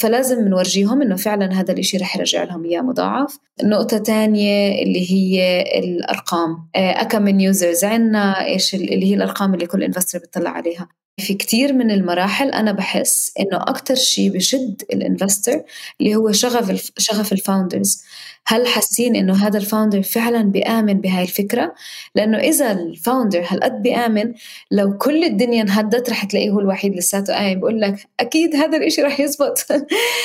فلازم 0.00 0.48
نورجيهم 0.48 1.02
إنه 1.02 1.16
فعلا 1.16 1.60
هذا 1.60 1.72
الإشي 1.72 1.96
رح 1.96 2.16
يرجع 2.16 2.44
لهم 2.44 2.64
إياه 2.64 2.80
مضاعف. 2.80 3.38
نقطة 3.64 3.98
تانية 3.98 4.82
اللي 4.82 5.12
هي 5.12 5.62
الأرقام. 5.78 6.68
آه، 6.76 7.02
كم 7.02 7.22
من 7.22 7.40
users 7.40 7.84
عندنا 7.84 8.44
إيش 8.46 8.74
اللي 8.74 9.04
هي 9.04 9.14
الأرقام 9.14 9.54
اللي 9.54 9.66
كل 9.66 9.82
investor 9.82 10.18
بيطلع 10.18 10.50
عليها. 10.50 10.88
في 11.20 11.34
كتير 11.34 11.72
من 11.72 11.90
المراحل 11.90 12.48
أنا 12.48 12.72
بحس 12.72 13.32
إنه 13.40 13.56
أكتر 13.56 13.94
شيء 13.94 14.30
بشد 14.30 14.82
ال 14.92 15.00
investor 15.00 15.62
اللي 16.00 16.14
هو 16.14 16.32
شغف 16.32 16.90
شغف 16.98 17.32
ال 17.32 17.40
founders 17.40 18.02
هل 18.46 18.66
حاسين 18.66 19.16
إنه 19.16 19.46
هذا 19.46 19.58
ال 19.58 19.63
founder 19.63 20.02
فعلا 20.02 20.42
بيآمن 20.42 21.00
بهاي 21.00 21.22
الفكرة؟ 21.22 21.74
لأنه 22.14 22.38
إذا 22.38 22.72
ال 22.72 22.81
founder 22.81 23.44
هالقد 23.48 23.82
بيآمن 23.82 24.34
لو 24.70 24.98
كل 24.98 25.24
الدنيا 25.24 25.62
انهدت 25.62 26.10
رح 26.10 26.24
تلاقيه 26.24 26.50
هو 26.50 26.60
الوحيد 26.60 26.96
لساته. 26.96 27.34
قايم 27.34 27.60
بقول 27.60 27.80
لك 27.80 28.06
أكيد 28.20 28.56
هذا 28.56 28.76
الإشي 28.76 29.02
رح 29.02 29.20
يزبط. 29.20 29.66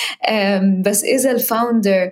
بس 0.85 1.03
إذا 1.03 1.31
ال 1.31 1.41
founder 1.41 2.11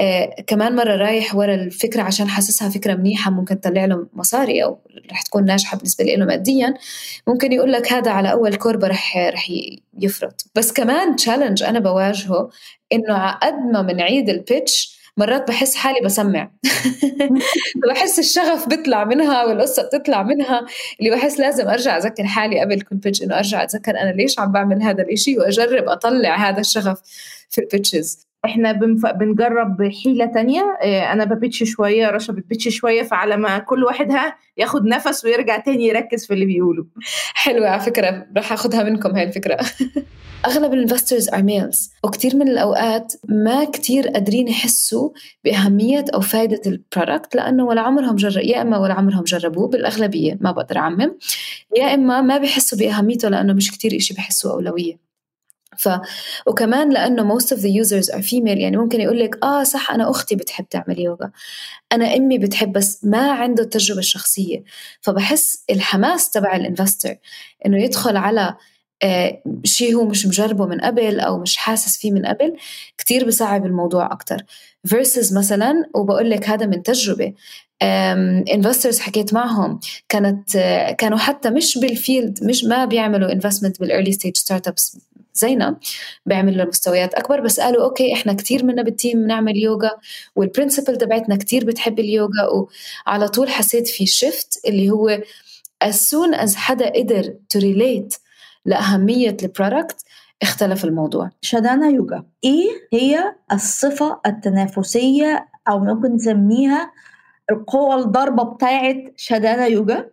آه 0.00 0.34
كمان 0.46 0.76
مرة 0.76 0.96
رايح 0.96 1.34
ورا 1.34 1.54
الفكرة 1.54 2.02
عشان 2.02 2.28
حاسسها 2.28 2.68
فكرة 2.68 2.94
منيحة 2.94 3.30
ممكن 3.30 3.60
تطلع 3.60 3.84
له 3.84 4.06
مصاري 4.12 4.64
أو 4.64 4.78
رح 5.12 5.22
تكون 5.22 5.44
ناجحة 5.44 5.76
بالنسبة 5.76 6.04
له 6.04 6.24
ماديا. 6.24 6.74
ممكن 7.26 7.52
يقول 7.52 7.72
لك 7.72 7.92
هذا 7.92 8.10
على 8.10 8.32
أول 8.32 8.54
كوربا 8.54 8.88
رح 8.88 9.16
رح 9.16 9.50
يفرط. 9.98 10.44
بس 10.54 10.72
كمان 10.72 11.16
challenge 11.16 11.62
أنا 11.62 11.78
بواجهه 11.78 12.50
إنه 12.92 13.14
على 13.14 13.38
قد 13.42 13.72
ما 13.72 13.82
بنعيد 13.82 14.28
ال 14.28 14.39
pitch 14.39 14.96
مرات 15.16 15.48
بحس 15.48 15.74
حالي 15.74 16.00
بسمع. 16.04 16.50
بحس 17.88 18.18
الشغف 18.18 18.68
بيطلع 18.68 19.04
منها 19.04 19.44
والقصة 19.44 19.82
بتطلع 19.82 20.22
منها. 20.22 20.66
اللي 21.00 21.10
بحس 21.10 21.40
لازم 21.40 21.68
أرجع 21.68 21.96
أذكر 21.96 22.24
حالي 22.24 22.60
قبل 22.60 22.80
كل 22.80 22.96
pitch 22.96 23.22
إنه 23.22 23.38
أرجع 23.38 23.62
أتذكر 23.62 24.00
أنا 24.00 24.10
ليش 24.10 24.38
عم 24.38 24.52
بعمل 24.52 24.82
هذا 24.82 25.02
الإشي 25.02 25.38
وأجرب 25.38 25.88
أطلع 25.88 26.36
هذا 26.48 26.60
الشغف 26.60 27.00
في 27.50 27.60
ال 27.60 27.68
pitches 27.68 28.25
إحنا 28.46 28.72
بنف... 28.72 29.06
بنجرب 29.06 29.90
حيلة 30.04 30.26
تانية. 30.26 30.78
آه 30.82 31.12
أنا 31.12 31.24
ب 31.24 31.31
pitch 31.31 31.64
شوية 31.64 32.10
رشا 32.10 32.32
بت 32.32 32.42
pitch 32.42 32.68
شوية 32.68 33.02
فعلى 33.02 33.36
ما 33.36 33.58
كل 33.58 33.84
واحد 33.84 34.10
ها 34.10 34.36
ياخد 34.56 34.86
نفس 34.86 35.24
ويرجع 35.24 35.58
تاني 35.58 35.86
يركز 35.86 36.26
في 36.26 36.34
اللي 36.34 36.44
بيقوله. 36.44 36.86
حلوة 37.34 37.68
على 37.68 37.80
فكرة 37.80 38.26
راح 38.36 38.52
أخدها 38.52 38.82
منكم 38.82 39.10
هاي 39.10 39.24
الفكرة. 39.24 39.56
أغلب 40.46 40.74
ال 40.74 40.79
investors 40.79 41.28
are 41.28 41.42
males 41.42 41.92
وكثير 42.04 42.36
من 42.36 42.48
الأوقات 42.48 43.12
ما 43.28 43.64
كثير 43.64 44.08
قادرين 44.08 44.48
يحسوا 44.48 45.10
بأهمية 45.44 46.04
أو 46.14 46.20
فائده 46.20 46.60
ال 46.66 46.75
product 46.75 47.36
لأنه 47.36 47.64
ولا 47.64 47.80
عمرهم 47.80 48.16
جرب 48.16 48.42
يا 48.44 48.62
إما 48.62 48.78
ولا 48.78 48.94
عمرهم 48.94 49.24
جربوه 49.24 49.68
بالأغلبية 49.68 50.38
ما 50.40 50.50
بقدر 50.52 50.76
أعمم. 50.76 51.18
يا 51.76 51.94
إما 51.94 52.20
ما 52.20 52.38
بيحسوا 52.38 52.78
بأهميته 52.78 53.28
لأنه 53.28 53.52
مش 53.52 53.72
كثير 53.72 53.98
شيء 53.98 54.16
بحسوا 54.16 54.52
أولوية. 54.52 55.05
ف 55.78 55.88
وكمان 56.46 56.90
لأنه 56.92 57.38
most 57.38 57.42
of 57.46 57.56
the 57.56 57.70
users 57.84 58.14
are 58.14 58.22
female 58.22 58.58
يعني 58.58 58.76
ممكن 58.76 59.00
يقول 59.00 59.20
لك 59.20 59.44
آه 59.44 59.62
صح 59.62 59.90
أنا 59.90 60.10
أختي 60.10 60.34
بتحب 60.34 60.68
تعمل 60.68 61.00
يوغا 61.00 61.30
أنا 61.92 62.16
أمي 62.16 62.38
بتحب 62.38 62.72
بس 62.72 63.04
ما 63.04 63.30
عنده 63.30 63.62
التجربة 63.62 64.00
الشخصية. 64.00 64.64
فبحس 65.00 65.64
الحماس 65.70 66.30
تبع 66.30 66.56
ال 66.56 66.63
investor 66.63 67.16
إنه 67.66 67.82
يدخل 67.82 68.16
على 68.16 68.54
آه 69.02 69.42
شيء 69.64 69.94
هو 69.96 70.04
مش 70.04 70.26
مجربه 70.26 70.66
من 70.66 70.80
قبل 70.80 71.20
أو 71.20 71.38
مش 71.38 71.56
حاسس 71.56 71.96
فيه 71.98 72.12
من 72.12 72.26
قبل 72.26 72.56
كتير 72.98 73.26
بصعب 73.26 73.66
الموضوع 73.66 74.12
أكتر. 74.12 74.38
versus 74.88 75.36
مثلا 75.36 75.74
وبقول 75.94 76.30
لك 76.30 76.48
هذا 76.48 76.66
من 76.66 76.82
تجربة 76.82 77.32
investors 78.52 78.98
حكيت 78.98 79.34
معهم 79.34 79.80
كانت 80.08 80.50
كانوا 80.98 81.18
حتى 81.18 81.50
مش 81.50 81.78
بال 81.78 81.97
field 81.97 82.44
مش 82.44 82.64
ما 82.64 82.84
بيعملوا 82.84 83.32
investment 83.32 83.80
بال 83.80 84.12
early 84.12 84.36
stage 84.36 84.68
startups 84.68 84.98
زينا 85.36 85.76
بيعملوا 86.26 86.64
مستويات 86.66 87.14
أكبر 87.14 87.40
بس 87.40 87.60
قالوا 87.60 87.84
okay 87.84 88.12
إحنا 88.12 88.32
كثير 88.32 88.64
منا 88.64 88.82
بال 88.82 88.95
team 88.95 89.22
بنعمل 89.22 89.56
يوغا 89.56 89.90
وال 90.36 90.47
principal 90.47 90.96
تبعتنا 90.98 91.36
كثير 91.36 91.64
بتحب 91.64 91.98
اليوغا 91.98 92.66
وعلى 93.06 93.28
طول 93.28 93.48
حسيت 93.48 93.88
في 93.88 94.06
shift 94.06 94.60
اللي 94.68 94.90
هو 94.90 95.20
as 95.84 95.94
soon 95.94 96.34
as 96.38 96.54
حدا 96.54 96.92
قدر 96.92 97.22
to 97.56 97.60
relate 97.60 98.18
لأهمية 98.64 99.36
ال 99.42 99.49
product 99.49 99.96
اختلف 100.42 100.84
الموضوع. 100.84 101.30
شادانا 101.40 101.88
يوجا 101.88 102.24
إيه 102.44 102.68
هي 102.92 103.34
الصفة 103.52 104.20
التنافسية 104.26 105.48
أو 105.68 105.78
ممكن 105.78 106.14
نسميها 106.14 106.92
القوة 107.50 107.96
الضربة 107.96 108.42
بتاعت 108.42 108.96
شادانا 109.16 109.66
يوجا 109.66 110.10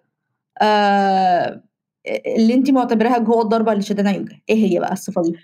آه 0.62 1.64
اللي 2.08 2.54
انت 2.54 2.70
معتبراها 2.72 3.18
القوة 3.18 3.42
الضربة 3.42 3.74
لشادانا 3.74 4.12
يوجا 4.12 4.40
إيه 4.50 4.56
هي 4.74 4.80
بقى 4.80 4.94
الصفة 4.94 5.22
دي؟ 5.22 5.36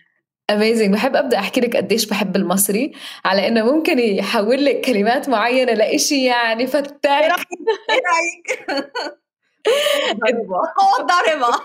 amazing 0.49 0.93
بحب 0.93 1.15
أبدأ 1.15 1.39
أحكي 1.39 1.61
لك 1.61 1.75
قديش 1.77 2.05
بحب 2.05 2.35
المصري 2.35 2.91
على 3.25 3.47
إنه 3.47 3.71
ممكن 3.73 3.99
يحول 3.99 4.65
لك 4.65 4.81
كلمات 4.81 5.29
معينة 5.29 5.73
لشيء 5.73 6.23
يعني 6.23 6.67
فتاك 6.67 7.23
إيه 7.23 7.29
رأيك؟ 7.29 8.69
قوة 10.77 11.07
ضاربة 11.09 11.59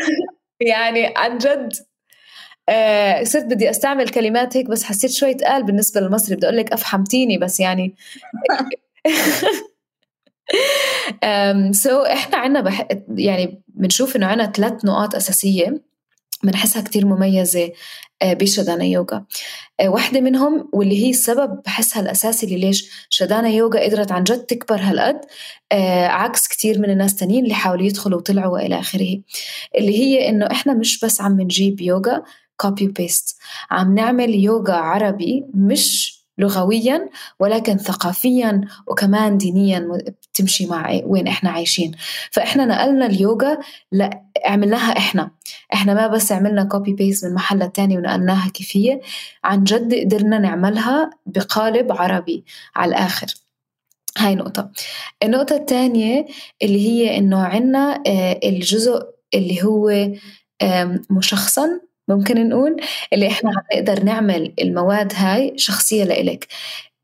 يعني 0.60 1.14
عن 1.16 1.38
جد 1.38 1.72
آه 2.68 3.24
صرت 3.24 3.44
بدي 3.44 3.70
أستعمل 3.70 4.08
كلمات 4.08 4.56
هيك 4.56 4.66
بس 4.70 4.84
حسيت 4.84 5.10
شوي 5.10 5.34
تقال 5.34 5.62
بالنسبة 5.62 6.00
للمصري. 6.00 6.36
بدي 6.36 6.46
أقول 6.46 6.56
لك 6.58 6.72
أفحمتيني 6.72 7.38
بس 7.38 7.60
يعني. 7.60 7.94
so 11.72 12.04
so 12.04 12.06
إحنا 12.10 12.36
عنا 12.36 12.60
بح... 12.60 12.88
يعني 13.16 13.62
بنشوف 13.68 14.16
إنه 14.16 14.26
عنا 14.26 14.46
ثلاث 14.46 14.84
نقاط 14.84 15.14
أساسية 15.14 15.82
بنحسها 16.44 16.82
كتير 16.82 17.06
مميزة 17.06 17.72
آه، 18.22 18.32
بشدانا 18.32 18.84
يوغا. 18.84 19.24
آه، 19.80 19.88
واحدة 19.88 20.20
منهم 20.20 20.70
واللي 20.72 21.04
هي 21.04 21.10
السبب 21.10 21.62
بحسها 21.66 22.02
الأساسي 22.02 22.46
اللي 22.46 22.58
ليش 22.58 23.06
شدانا 23.10 23.48
يوغا 23.48 23.84
قدرت 23.84 24.12
عن 24.12 24.24
جد 24.24 24.38
تكبر 24.38 24.80
هالقد 24.80 25.20
آه، 25.72 26.06
عكس 26.06 26.48
كتير 26.48 26.78
من 26.78 26.90
الناس 26.90 27.16
تانيين 27.16 27.44
اللي 27.44 27.54
حاولوا 27.54 27.86
يدخلوا 27.86 28.18
وطلعوا 28.18 28.52
وإلى 28.54 28.80
آخره 28.80 29.20
اللي 29.78 29.98
هي 29.98 30.28
إنه 30.28 30.46
إحنا 30.46 30.74
مش 30.74 31.00
بس 31.04 31.20
عم 31.20 31.40
نجيب 31.40 31.80
يوغا 31.80 32.22
copy 32.56 32.86
paste 32.86 33.36
عم 33.70 33.94
نعمل 33.94 34.34
يوغا 34.34 34.74
عربي 34.74 35.44
مش 35.54 36.21
لغويا 36.42 37.08
ولكن 37.40 37.76
ثقافيا 37.78 38.60
وكمان 38.86 39.38
دينيا 39.38 39.88
بتمشي 40.32 40.66
مع 40.66 41.00
وين 41.04 41.28
إحنا 41.28 41.50
عايشين. 41.50 41.92
فإحنا 42.30 42.64
نقلنا 42.64 43.06
اليوغا 43.06 43.58
لا 43.92 44.22
عملناها 44.46 44.98
إحنا. 44.98 45.30
إحنا 45.74 45.94
ما 45.94 46.06
بس 46.06 46.32
عملنا 46.32 46.64
copy 46.64 46.92
paste 46.92 47.24
من 47.24 47.34
محل 47.34 47.70
تاني 47.70 47.98
ونقلناها 47.98 48.48
كيف 48.50 48.76
هي 48.76 49.00
عن 49.44 49.64
جد 49.64 49.94
قدرنا 49.94 50.38
نعملها 50.38 51.10
بقالب 51.26 51.92
عربي 51.92 52.44
على 52.76 52.88
الآخر. 52.88 53.26
هاي 54.18 54.34
نقطة. 54.34 54.70
النقطة 55.22 55.56
الثانية 55.56 56.26
اللي 56.62 56.88
هي 56.88 57.18
إنه 57.18 57.42
عنا 57.42 58.02
آه، 58.06 58.40
الجزء 58.44 59.02
اللي 59.34 59.64
هو 59.64 60.08
مشخصا 61.10 61.80
ممكن 62.08 62.48
نقول 62.48 62.76
اللي 63.12 63.28
إحنا 63.28 63.50
عم 63.50 63.78
نقدر 63.78 64.02
نعمل 64.04 64.52
المواد 64.60 65.12
هاي 65.16 65.54
شخصية 65.56 66.04
لإلك. 66.04 66.46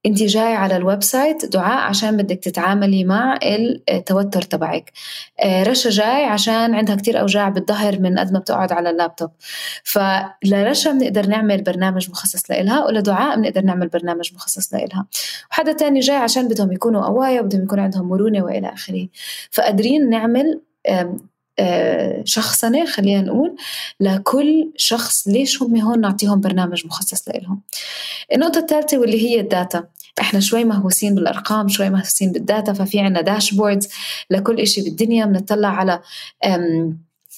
انت 0.06 0.22
جاي 0.22 0.54
على 0.54 0.76
ال 0.76 1.02
website 1.02 1.44
دعاء 1.46 1.88
عشان 1.88 2.16
بدك 2.16 2.38
تتعاملي 2.38 3.04
مع 3.04 3.38
التوتر 3.90 4.42
تبعك. 4.42 4.92
آه، 5.40 5.62
رشا 5.62 5.90
جاي 5.90 6.24
عشان 6.24 6.74
عندها 6.74 6.96
كتير 6.96 7.20
أوجاع 7.20 7.48
بالظهر 7.48 8.00
من 8.00 8.18
قد 8.18 8.32
ما 8.32 8.38
بتقعد 8.38 8.72
على 8.72 8.90
اللابتوب. 8.90 9.30
فلرشا 9.84 10.92
بنقدر 10.92 11.26
نعمل 11.26 11.62
برنامج 11.62 12.10
مخصص 12.10 12.50
لإلها 12.50 12.84
ولدعاء 12.84 13.36
بنقدر 13.36 13.62
نعمل 13.62 13.88
برنامج 13.88 14.34
مخصص 14.34 14.74
لإلها. 14.74 15.06
وحدا 15.50 15.72
تاني 15.72 16.00
جاي 16.00 16.16
عشان 16.16 16.48
بدهم 16.48 16.72
يكونوا 16.72 17.06
قوايا 17.06 17.40
وبدهم 17.40 17.62
يكون 17.62 17.80
عندهم 17.80 18.08
مرونة 18.08 18.44
وإلى 18.44 18.68
آخره. 18.72 19.08
فقادرين 19.50 20.10
نعمل 20.10 20.60
شخصنة 22.24 22.86
خلينا 22.86 23.22
نقول 23.22 23.56
لكل 24.00 24.70
شخص 24.76 25.28
ليش 25.28 25.62
هم 25.62 25.76
هون 25.76 26.00
نعطيهم 26.00 26.40
برنامج 26.40 26.86
مخصص 26.86 27.28
لهم 27.28 27.60
النقطة 28.34 28.58
الثالثة 28.58 28.98
واللي 28.98 29.28
هي 29.28 29.40
الداتا. 29.40 29.84
إحنا 30.20 30.40
شوي 30.40 30.64
مهووسين 30.64 31.14
بالأرقام 31.14 31.68
شوي 31.68 31.90
مهووسين 31.90 32.32
بال 32.32 32.45
data 32.45 32.72
ففي 32.72 33.00
عنا 33.00 33.20
dashboards 33.20 33.88
لكل 34.30 34.60
إشي 34.60 34.82
بالدنيا 34.82 35.24
بنطلع 35.24 35.68
على 35.68 36.00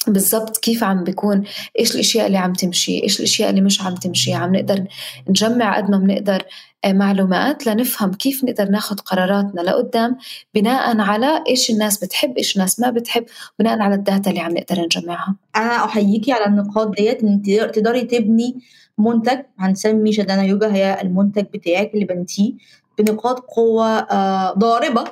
بالضبط 0.07 0.57
كيف 0.57 0.85
عم 0.85 1.05
بيكون 1.05 1.45
إيش 1.79 1.95
الإشياء 1.95 2.27
اللي 2.27 2.39
عم 2.39 2.53
تمشي 2.53 3.03
إيش 3.03 3.19
الإشياء 3.19 3.51
اللي 3.51 3.61
مش 3.61 3.83
عم 3.83 3.95
تمشي. 3.95 4.35
عم 4.35 4.57
نقدر 4.57 4.85
نجمع 5.29 5.77
قد 5.77 5.91
ما 5.91 5.99
بنقدر 5.99 6.43
آه، 6.43 6.45
معلومات 6.87 7.67
لنفهم 7.67 8.13
كيف 8.13 8.45
نقدر 8.45 8.69
ناخذ 8.69 8.97
قراراتنا 8.97 9.61
لقدام 9.61 10.17
بناء 10.55 11.01
على 11.01 11.45
إيش 11.49 11.71
الناس 11.71 12.05
بتحب 12.05 12.37
إيش 12.39 12.57
الناس 12.57 12.81
ما 12.81 12.91
بتحب 12.91 13.25
بناء 13.59 13.79
على 13.81 13.95
ال 13.95 14.02
data 14.02 14.31
اللي 14.31 14.41
عم 14.41 14.53
نقدر 14.53 14.81
نجمعها. 14.81 15.37
أنا 15.57 15.85
احييكي 15.85 16.33
على 16.33 16.45
النقاط 16.47 16.97
ديت 16.97 17.23
إن 17.23 17.43
تقدري 17.43 18.03
تبني 18.03 18.61
منتج 18.99 19.39
هنسمي 19.59 20.13
شدانا 20.13 20.43
يوجا 20.43 20.73
هي 20.73 21.01
المنتج 21.03 21.45
بتاعك 21.55 21.95
اللي 21.95 22.05
بنيتيه 22.05 22.53
بنقاط 22.99 23.41
قوة 23.41 23.99
آه، 23.99 24.53
ضاربة. 24.53 25.05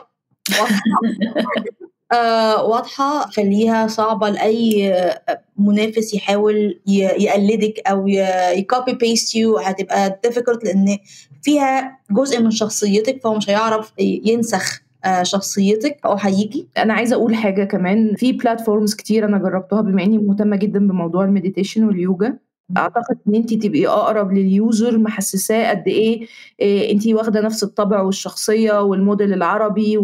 آه 2.13 2.65
واضحة 2.65 3.31
خليها 3.31 3.87
صعبة 3.87 4.29
لأي 4.31 4.93
آه، 4.95 5.41
منافس 5.59 6.15
يحاول 6.15 6.81
يقلدك 6.87 7.81
أو 7.87 8.09
ي 8.57 8.64
copy 8.64 8.93
paste 8.93 9.35
you 9.37 9.59
هتبقى 9.59 10.21
difficult 10.27 10.65
لأن 10.65 10.99
فيها 11.43 11.99
جزء 12.11 12.43
من 12.43 12.51
شخصيتك 12.51 13.21
فهو 13.23 13.35
مش 13.35 13.51
هيعرف 13.51 13.93
ينسخ 13.99 14.81
آه، 15.05 15.23
شخصيتك 15.23 15.99
احييكي 16.07 16.69
أنا 16.79 16.95
عايزة 16.95 17.17
أقول 17.17 17.35
حاجة 17.35 17.65
كمان. 17.65 18.15
في 18.17 18.33
platforms 18.33 18.95
كتير 18.95 19.25
أنا 19.25 19.39
جربتها 19.39 19.81
بما 19.81 20.03
إني 20.03 20.19
مهتمة 20.19 20.57
جدا 20.57 20.79
بموضوع 20.79 21.25
ال 21.25 21.30
meditation 21.30 21.85
واليوجا 21.85 22.39
أعتقد 22.77 23.19
إن 23.29 23.35
انت 23.35 23.55
تبقي 23.55 23.87
أقرب 23.87 24.33
لل 24.33 24.55
user 24.55 24.99
محسساه 24.99 25.71
قد 25.71 25.83
إيه, 25.87 26.27
إيه 26.61 26.93
انت 26.93 27.07
واخدة 27.07 27.41
نفس 27.41 27.63
الطبع 27.63 28.01
والشخصية 28.01 28.83
والموديل 28.83 29.33
العربي 29.33 29.99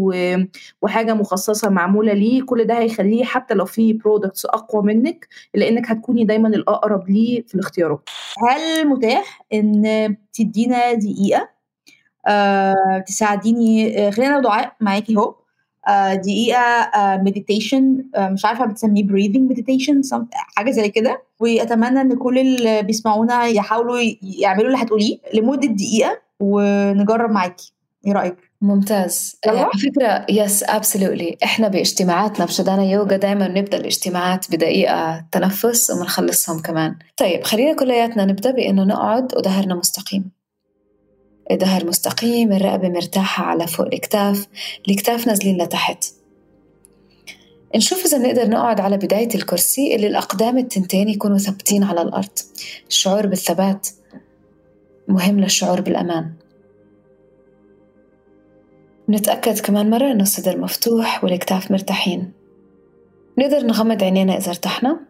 وحاجة 0.83 1.15
مخصصة 1.15 1.69
معمولة 1.71 2.13
ليه. 2.13 2.43
كل 2.43 2.65
ده 2.65 2.79
هيخليه 2.79 3.25
حتى 3.25 3.55
لو 3.55 3.65
في 3.65 3.93
products 3.93 4.45
أقوى 4.47 4.83
منك 4.83 5.29
لأنك 5.55 5.91
هتكوني 5.91 6.25
دايما 6.25 6.49
الأقرب 6.49 7.11
ليه 7.11 7.43
في 7.47 7.55
الاختيارات. 7.55 8.09
هل 8.51 8.89
متاح 8.89 9.47
إن 9.53 10.17
تدينا 10.33 10.93
دقيقة؟ 10.93 11.49
آه 12.27 12.99
تساعديني 13.07 13.99
آه، 14.07 14.11
خلينا 14.11 14.41
دعاء 14.41 14.77
معاكي 14.81 15.17
آه، 15.17 15.44
دقيقة 16.15 16.91
meditation 17.23 18.05
آه، 18.17 18.29
مش 18.29 18.45
عارفة 18.45 18.67
بتسميه 18.67 19.05
breathing 19.05 19.51
meditation 19.51 20.01
حاجة 20.33 20.71
زي 20.71 20.89
كده. 20.89 21.23
وأتمنى 21.41 22.01
إن 22.01 22.17
كل 22.17 22.39
اللي 22.39 22.83
بيسمعونا 22.83 23.45
يحاولوا 23.45 23.99
يعملوا 24.23 24.67
اللي 24.67 24.79
هتقوليه 24.79 25.19
لمدة 25.35 25.69
دقيقة 25.69 26.21
ونجرب 26.41 27.31
معاكي 27.31 27.73
إيه 28.07 28.13
رأيك؟ 28.13 28.37
ممتاز. 28.61 29.37
آه، 29.47 29.51
على 29.51 29.71
فكرة 29.83 30.27
يس 30.31 30.63
ابسولوتلي 30.63 31.37
إحنا 31.45 31.69
باجتماعاتنا 31.69 32.47
بشدانا 32.47 32.83
يوغا 32.85 33.17
دائما 33.17 33.49
نبدأ 33.49 33.77
الاجتماعات 33.77 34.47
بدقيقة 34.51 35.25
تنفس 35.33 35.91
وبنخلصهم 35.91 36.59
كمان. 36.63 36.97
طيب 37.17 37.45
خلينا 37.45 37.77
كلياتنا 37.77 38.25
نبدأ 38.25 38.51
بإنه 38.51 38.85
نقعد 38.85 39.35
وظهرنا 39.37 39.75
مستقيم. 39.75 40.31
ظهر 41.53 41.87
مستقيم 41.87 42.53
الرقبة 42.53 42.89
مرتاحة 42.89 43.45
على 43.45 43.67
فوق 43.67 43.87
الكتاف 43.87 44.47
الكتاف 44.89 45.27
نازلين 45.27 45.63
لتحت. 45.63 46.05
نشوف 47.77 48.05
إذا 48.05 48.19
بنقدر 48.19 48.49
نقعد 48.49 48.81
على 48.81 48.97
بداية 48.97 49.29
الكرسي 49.35 49.95
اللي 49.95 50.07
الأقدام 50.07 50.59
التنتين 50.59 51.09
يكونوا 51.09 51.39
ثابتين 51.39 51.83
على 51.83 52.03
الأرض. 52.03 52.39
الشعور 52.89 53.27
بالثبات 53.27 53.89
مهم 55.09 55.41
للشعور 55.41 55.81
بالأمان. 55.81 56.33
نتأكد 59.09 59.59
كمان 59.59 59.91
مرة 59.91 60.13
إنه 60.13 60.23
الصدر 60.23 60.59
مفتوح 60.59 61.25
والكتاف 61.25 61.71
مرتاحين. 61.71 62.33
نقدر 63.39 63.67
نغمض 63.67 64.03
عينينا 64.03 64.37
إذا 64.37 64.49
ارتحنا 64.49 65.01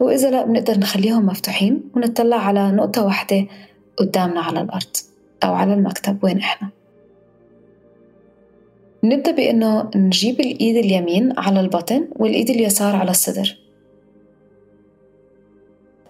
وإذا 0.00 0.30
لا 0.30 0.44
بنقدر 0.44 0.78
نخليهم 0.78 1.26
مفتوحين 1.26 1.82
ونطلع 1.96 2.36
على 2.36 2.72
نقطة 2.72 3.04
واحدة 3.04 3.46
قدامنا 3.96 4.40
على 4.40 4.60
الأرض. 4.60 5.09
أو 5.44 5.54
على 5.54 5.74
المكتب 5.74 6.24
وين 6.24 6.38
إحنا. 6.38 6.68
نبدأ 9.04 9.32
بإنه 9.32 9.90
نجيب 9.96 10.40
الإيد 10.40 10.76
اليمين 10.76 11.38
على 11.38 11.60
البطن 11.60 12.08
والإيد 12.16 12.50
اليسار 12.50 12.96
على 12.96 13.10
الصدر. 13.10 13.56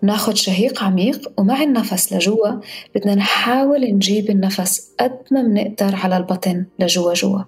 ناخد 0.02 0.36
شهيق 0.36 0.82
عميق 0.82 1.32
ومع 1.38 1.62
النفس 1.62 2.12
لجوا. 2.12 2.60
بدنا 2.94 3.14
نحاول 3.14 3.80
نجيب 3.80 4.30
النفس 4.30 4.90
قد 5.00 5.18
ما 5.30 5.42
بنقدر 5.42 5.96
على 5.96 6.16
البطن 6.16 6.66
لجوا 6.78 7.14
جوا. 7.14 7.42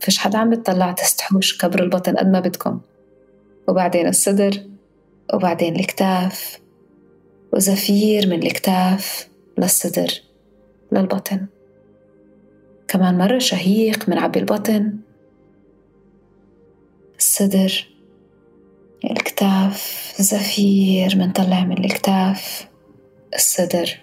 فيش 0.00 0.18
حدا 0.18 0.38
عم 0.38 0.50
بتطلع 0.50 0.92
تستحوش 0.92 1.58
كبر 1.58 1.82
البطن 1.82 2.16
قد 2.16 2.30
ما 2.30 2.40
بدكم. 2.40 2.80
وبعدين 3.68 4.08
الصدر 4.08 4.62
وبعدين 5.34 5.76
الكتاف 5.76 6.58
وزفير 7.52 8.28
من 8.28 8.42
الكتاف 8.42 9.28
للصدر. 9.58 10.25
للبطن 10.92 11.46
كمان 12.88 13.18
مرة 13.18 13.38
شهيق 13.38 14.08
منعبي 14.08 14.38
البطن 14.38 14.96
الصدر 17.18 17.86
الكتاف 19.10 20.14
زفير 20.18 21.16
منطلع 21.16 21.64
من 21.64 21.84
الكتاف. 21.84 22.68
الصدر 23.34 23.98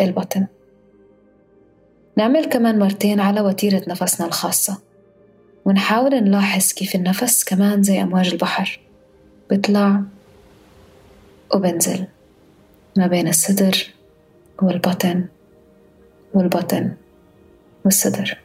البطن 0.00 0.46
نعمل 2.16 2.44
كمان 2.44 2.78
مرتين 2.78 3.20
على 3.20 3.40
وتيرة 3.40 3.82
نفسنا 3.88 4.26
الخاصة. 4.26 4.78
ونحاول 5.64 6.14
نلاحظ 6.14 6.72
كيف 6.72 6.94
النفس 6.94 7.44
كمان 7.44 7.82
زي 7.82 8.02
أمواج 8.02 8.28
البحر. 8.28 8.80
بيطلع 9.50 10.02
وبنزل 11.54 12.06
ما 12.96 13.06
بين 13.06 13.28
الصدر 13.28 13.86
والبطن 14.62 15.24
والبطن 16.34 16.92
والصدر. 17.84 18.38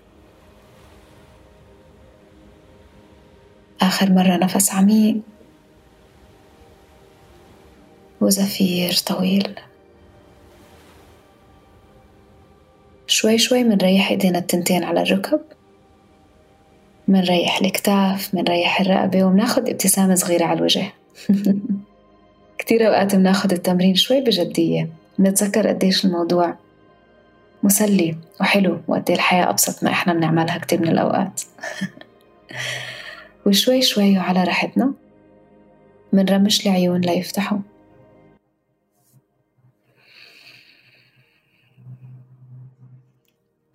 آخر 3.81 4.11
مرة 4.11 4.37
نفس 4.37 4.71
عميق 4.71 5.17
وزفير 8.21 8.93
طويل. 9.05 9.55
شوي 13.07 13.37
شوي 13.37 13.63
منريح 13.63 14.09
إيدينا 14.09 14.39
التنتين 14.39 14.83
على 14.83 15.01
الركب 15.01 15.41
منريح 17.07 17.61
الكتاف 17.61 18.33
منريح 18.33 18.81
الرقبة 18.81 19.23
ومناخد 19.23 19.69
ابتسامة 19.69 20.15
صغيرة 20.15 20.45
على 20.45 20.57
الوجه. 20.57 20.93
كتير 22.59 22.87
أوقات 22.87 23.15
بناخد 23.15 23.51
التمرين 23.51 23.95
شوي 23.95 24.21
بجدية 24.21 24.89
نتذكر 25.19 25.67
قديش 25.67 26.05
الموضوع 26.05 26.55
مسلي 27.63 28.17
وحلو 28.41 28.81
وقد 28.87 29.11
الحياة 29.11 29.49
أبسط 29.49 29.83
ما 29.83 29.91
إحنا 29.91 30.13
بنعملها 30.13 30.57
كتير 30.57 30.81
من 30.81 30.87
الأوقات. 30.87 31.41
وشوي 33.45 33.81
شوي 33.81 34.17
وعلى 34.17 34.43
راحتنا 34.43 34.93
منرمش 36.13 36.67
العيون 36.67 37.01
ليفتحوا. 37.01 37.59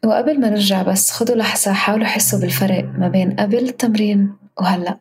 وقبل 0.04 0.40
ما 0.40 0.50
نرجع 0.50 0.82
بس 0.82 1.10
خدوا 1.10 1.36
لحظة 1.36 1.72
حاولوا 1.72 2.06
حسوا 2.06 2.40
بالفرق 2.40 2.84
ما 2.84 3.08
بين 3.08 3.36
قبل 3.36 3.58
التمرين 3.58 4.34
وهلأ. 4.58 4.98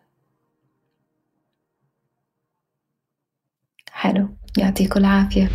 حلو 3.91 4.29
يعطيكم 4.57 4.99
العافية. 4.99 5.49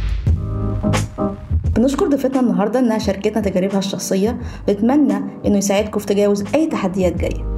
بنشكر 1.76 2.06
ضيفتنا 2.06 2.40
النهاردة 2.40 2.78
إنها 2.78 2.98
شاركتنا 2.98 3.42
تجاربها 3.42 3.78
الشخصية 3.78 4.38
بتمنى 4.68 5.16
إنه 5.46 5.58
يساعدكم 5.58 6.00
في 6.00 6.06
تجاوز 6.06 6.44
أي 6.54 6.66
تحديات 6.66 7.16
جاية. 7.16 7.57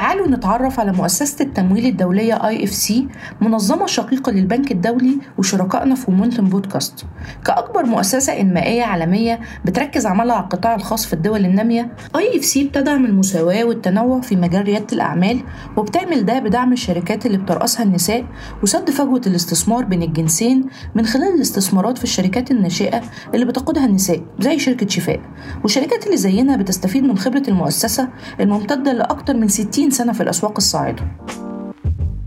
تعالوا 0.00 0.28
نتعرف 0.28 0.80
على 0.80 0.92
مؤسسة 0.92 1.44
التمويل 1.44 1.86
الدولية 1.86 2.34
IFC 2.38 2.92
منظمة 3.40 3.86
شقيقة 3.86 4.32
للبنك 4.32 4.72
الدولي 4.72 5.18
وشركائنا 5.38 5.94
في 5.94 6.10
مومنتم 6.10 6.44
بودكاست. 6.48 7.04
كأكبر 7.44 7.86
مؤسسة 7.86 8.40
إنمائية 8.40 8.82
عالمية 8.82 9.40
بتركز 9.64 10.06
عملها 10.06 10.34
على 10.36 10.44
القطاع 10.44 10.74
الخاص 10.74 11.06
في 11.06 11.12
الدول 11.12 11.44
النامية 11.44 11.92
IFC 12.16 12.58
بتدعم 12.58 13.04
المساواة 13.04 13.64
والتنوع 13.64 14.20
في 14.20 14.36
مجال 14.36 14.62
ريادة 14.64 14.86
الأعمال 14.92 15.40
وبتعمل 15.76 16.24
ده 16.24 16.38
بدعم 16.38 16.72
الشركات 16.72 17.26
اللي 17.26 17.38
بترأسها 17.38 17.82
النساء 17.82 18.24
وسد 18.62 18.90
فجوة 18.90 19.20
الاستثمار 19.26 19.84
بين 19.84 20.02
الجنسين 20.02 20.64
من 20.94 21.06
خلال 21.06 21.34
الاستثمارات 21.34 21.98
في 21.98 22.04
الشركات 22.04 22.50
الناشئة 22.50 23.00
اللي 23.34 23.44
بتقودها 23.44 23.84
النساء 23.86 24.22
زي 24.38 24.58
شركة 24.58 24.88
شفاء. 24.88 25.20
والشركات 25.62 26.06
اللي 26.06 26.16
زينا 26.16 26.56
بتستفيد 26.56 27.02
من 27.04 27.18
خبرة 27.18 27.42
المؤسسة 27.48 28.08
الممتدة 28.40 28.92
لأكثر 28.92 29.36
من 29.36 29.48
60 29.48 29.89
30 29.90 30.04
سنة 30.06 30.12
في 30.12 30.22
الأسواق 30.22 30.52
الصاعدة. 30.56 31.02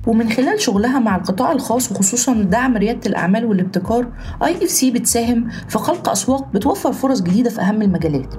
ومن 0.08 0.30
خلال 0.30 0.62
شغلها 0.62 1.00
مع 1.00 1.16
القطاع 1.16 1.52
الخاص 1.52 1.92
وخصوصا 1.92 2.34
دعم 2.34 2.78
ريادة 2.78 3.10
الأعمال 3.10 3.46
والابتكار 3.46 4.08
IFC 4.44 4.92
بتساهم 4.92 5.50
في 5.70 5.78
خلق 5.78 6.10
أسواق 6.10 6.54
بتوفر 6.54 6.94
فرص 6.94 7.22
جديدة 7.22 7.50
في 7.50 7.62
أهم 7.62 7.82
المجالات. 7.82 8.34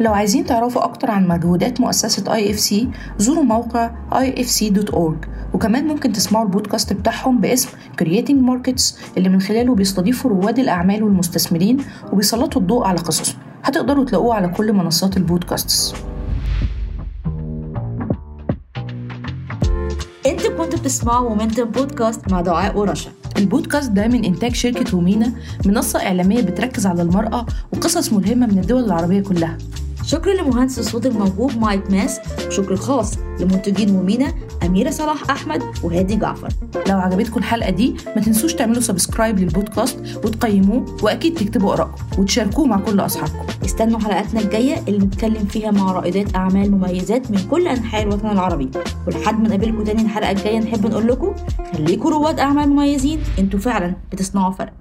لو 0.00 0.12
عايزين 0.12 0.44
تعرفوا 0.46 0.84
أكتر 0.84 1.10
عن 1.10 1.28
مجهودات 1.28 1.80
مؤسسة 1.80 2.34
IFC 2.34 2.88
زوروا 3.18 3.42
موقع 3.44 3.90
ifc.org 4.12 5.28
وكمان 5.54 5.86
ممكن 5.86 6.12
تسمعوا 6.12 6.44
البودكاست 6.44 6.92
بتاعهم 6.92 7.40
باسم 7.40 7.68
Creating 8.02 8.48
Markets 8.50 8.94
اللي 9.16 9.28
من 9.28 9.40
خلاله 9.40 9.74
بيستضيفوا 9.74 10.30
رواد 10.30 10.58
الأعمال 10.58 11.02
والمستثمرين 11.02 11.76
وبيسلطوا 12.12 12.60
الضوء 12.60 12.84
على 12.86 12.98
قصصهم. 12.98 13.36
هتقدروا 13.64 14.04
تلاقوه 14.04 14.34
على 14.34 14.48
كل 14.48 14.72
منصات 14.72 15.16
البودكاست 15.16 15.96
انت 20.62 20.72
كنتوا 20.72 20.80
بتسمعوا 20.80 21.28
Womentum 21.28 21.64
بودكاست 21.64 22.32
مع 22.32 22.40
دعاء 22.40 22.78
ورشا. 22.78 23.10
البودكاست 23.36 23.90
ده 23.90 24.06
من 24.08 24.24
إنتاج 24.24 24.54
شركة 24.54 24.90
رومينا 24.90 25.32
منصة 25.66 25.98
إعلامية 25.98 26.40
بتركز 26.42 26.86
على 26.86 27.02
المرأة 27.02 27.46
وقصص 27.72 28.12
ملهمة 28.12 28.46
من 28.46 28.58
الدول 28.58 28.84
العربية 28.84 29.20
كلها. 29.20 29.58
شكر 30.04 30.32
لمهندس 30.32 30.78
الصوت 30.78 31.06
الموهوب 31.06 31.58
مايك 31.58 31.90
ماس. 31.90 32.20
وشكر 32.46 32.76
خاص 32.76 33.18
لمنتجين 33.40 33.92
رومينا 33.92 34.32
أميرة 34.62 34.90
صلاح 34.90 35.30
أحمد 35.30 35.62
وهادي 35.82 36.16
جعفر. 36.16 36.48
لو 36.88 36.98
عجبتكم 36.98 37.38
الحلقة 37.38 37.70
دي 37.70 37.96
ما 38.16 38.22
تنسوش 38.22 38.54
تعملوا 38.54 38.80
subscribe 38.80 39.38
للبودكاست 39.38 39.98
وتقيموه 40.24 40.96
وأكيد 41.02 41.34
تكتبوا 41.34 41.72
آرائكم 41.72 41.92
وتشاركوه 42.18 42.66
مع 42.66 42.76
كل 42.76 43.00
أصحابكم. 43.00 43.46
استنوا 43.64 44.00
حلقاتنا 44.00 44.40
الجاية 44.40 44.82
اللي 44.88 44.98
نتكلم 44.98 45.44
فيها 45.44 45.70
مع 45.70 45.92
رائدات 45.92 46.36
أعمال 46.36 46.70
مميزات 46.70 47.30
من 47.30 47.38
كل 47.50 47.68
أنحاء 47.68 48.02
الوطن 48.02 48.30
العربي. 48.30 48.70
ولحد 49.06 49.40
ما 49.40 49.48
نقابلكم 49.48 49.84
تاني 49.84 50.02
الحلقة 50.02 50.30
الجاية 50.30 50.58
نحب 50.58 50.86
نقول 50.86 51.08
لكم 51.08 51.34
خليكم 51.72 52.08
رواد 52.08 52.40
أعمال 52.40 52.68
مميزين 52.68 53.20
أنتوا 53.38 53.58
فعلا 53.58 53.94
بتصنعوا 54.12 54.52
فرق. 54.52 54.72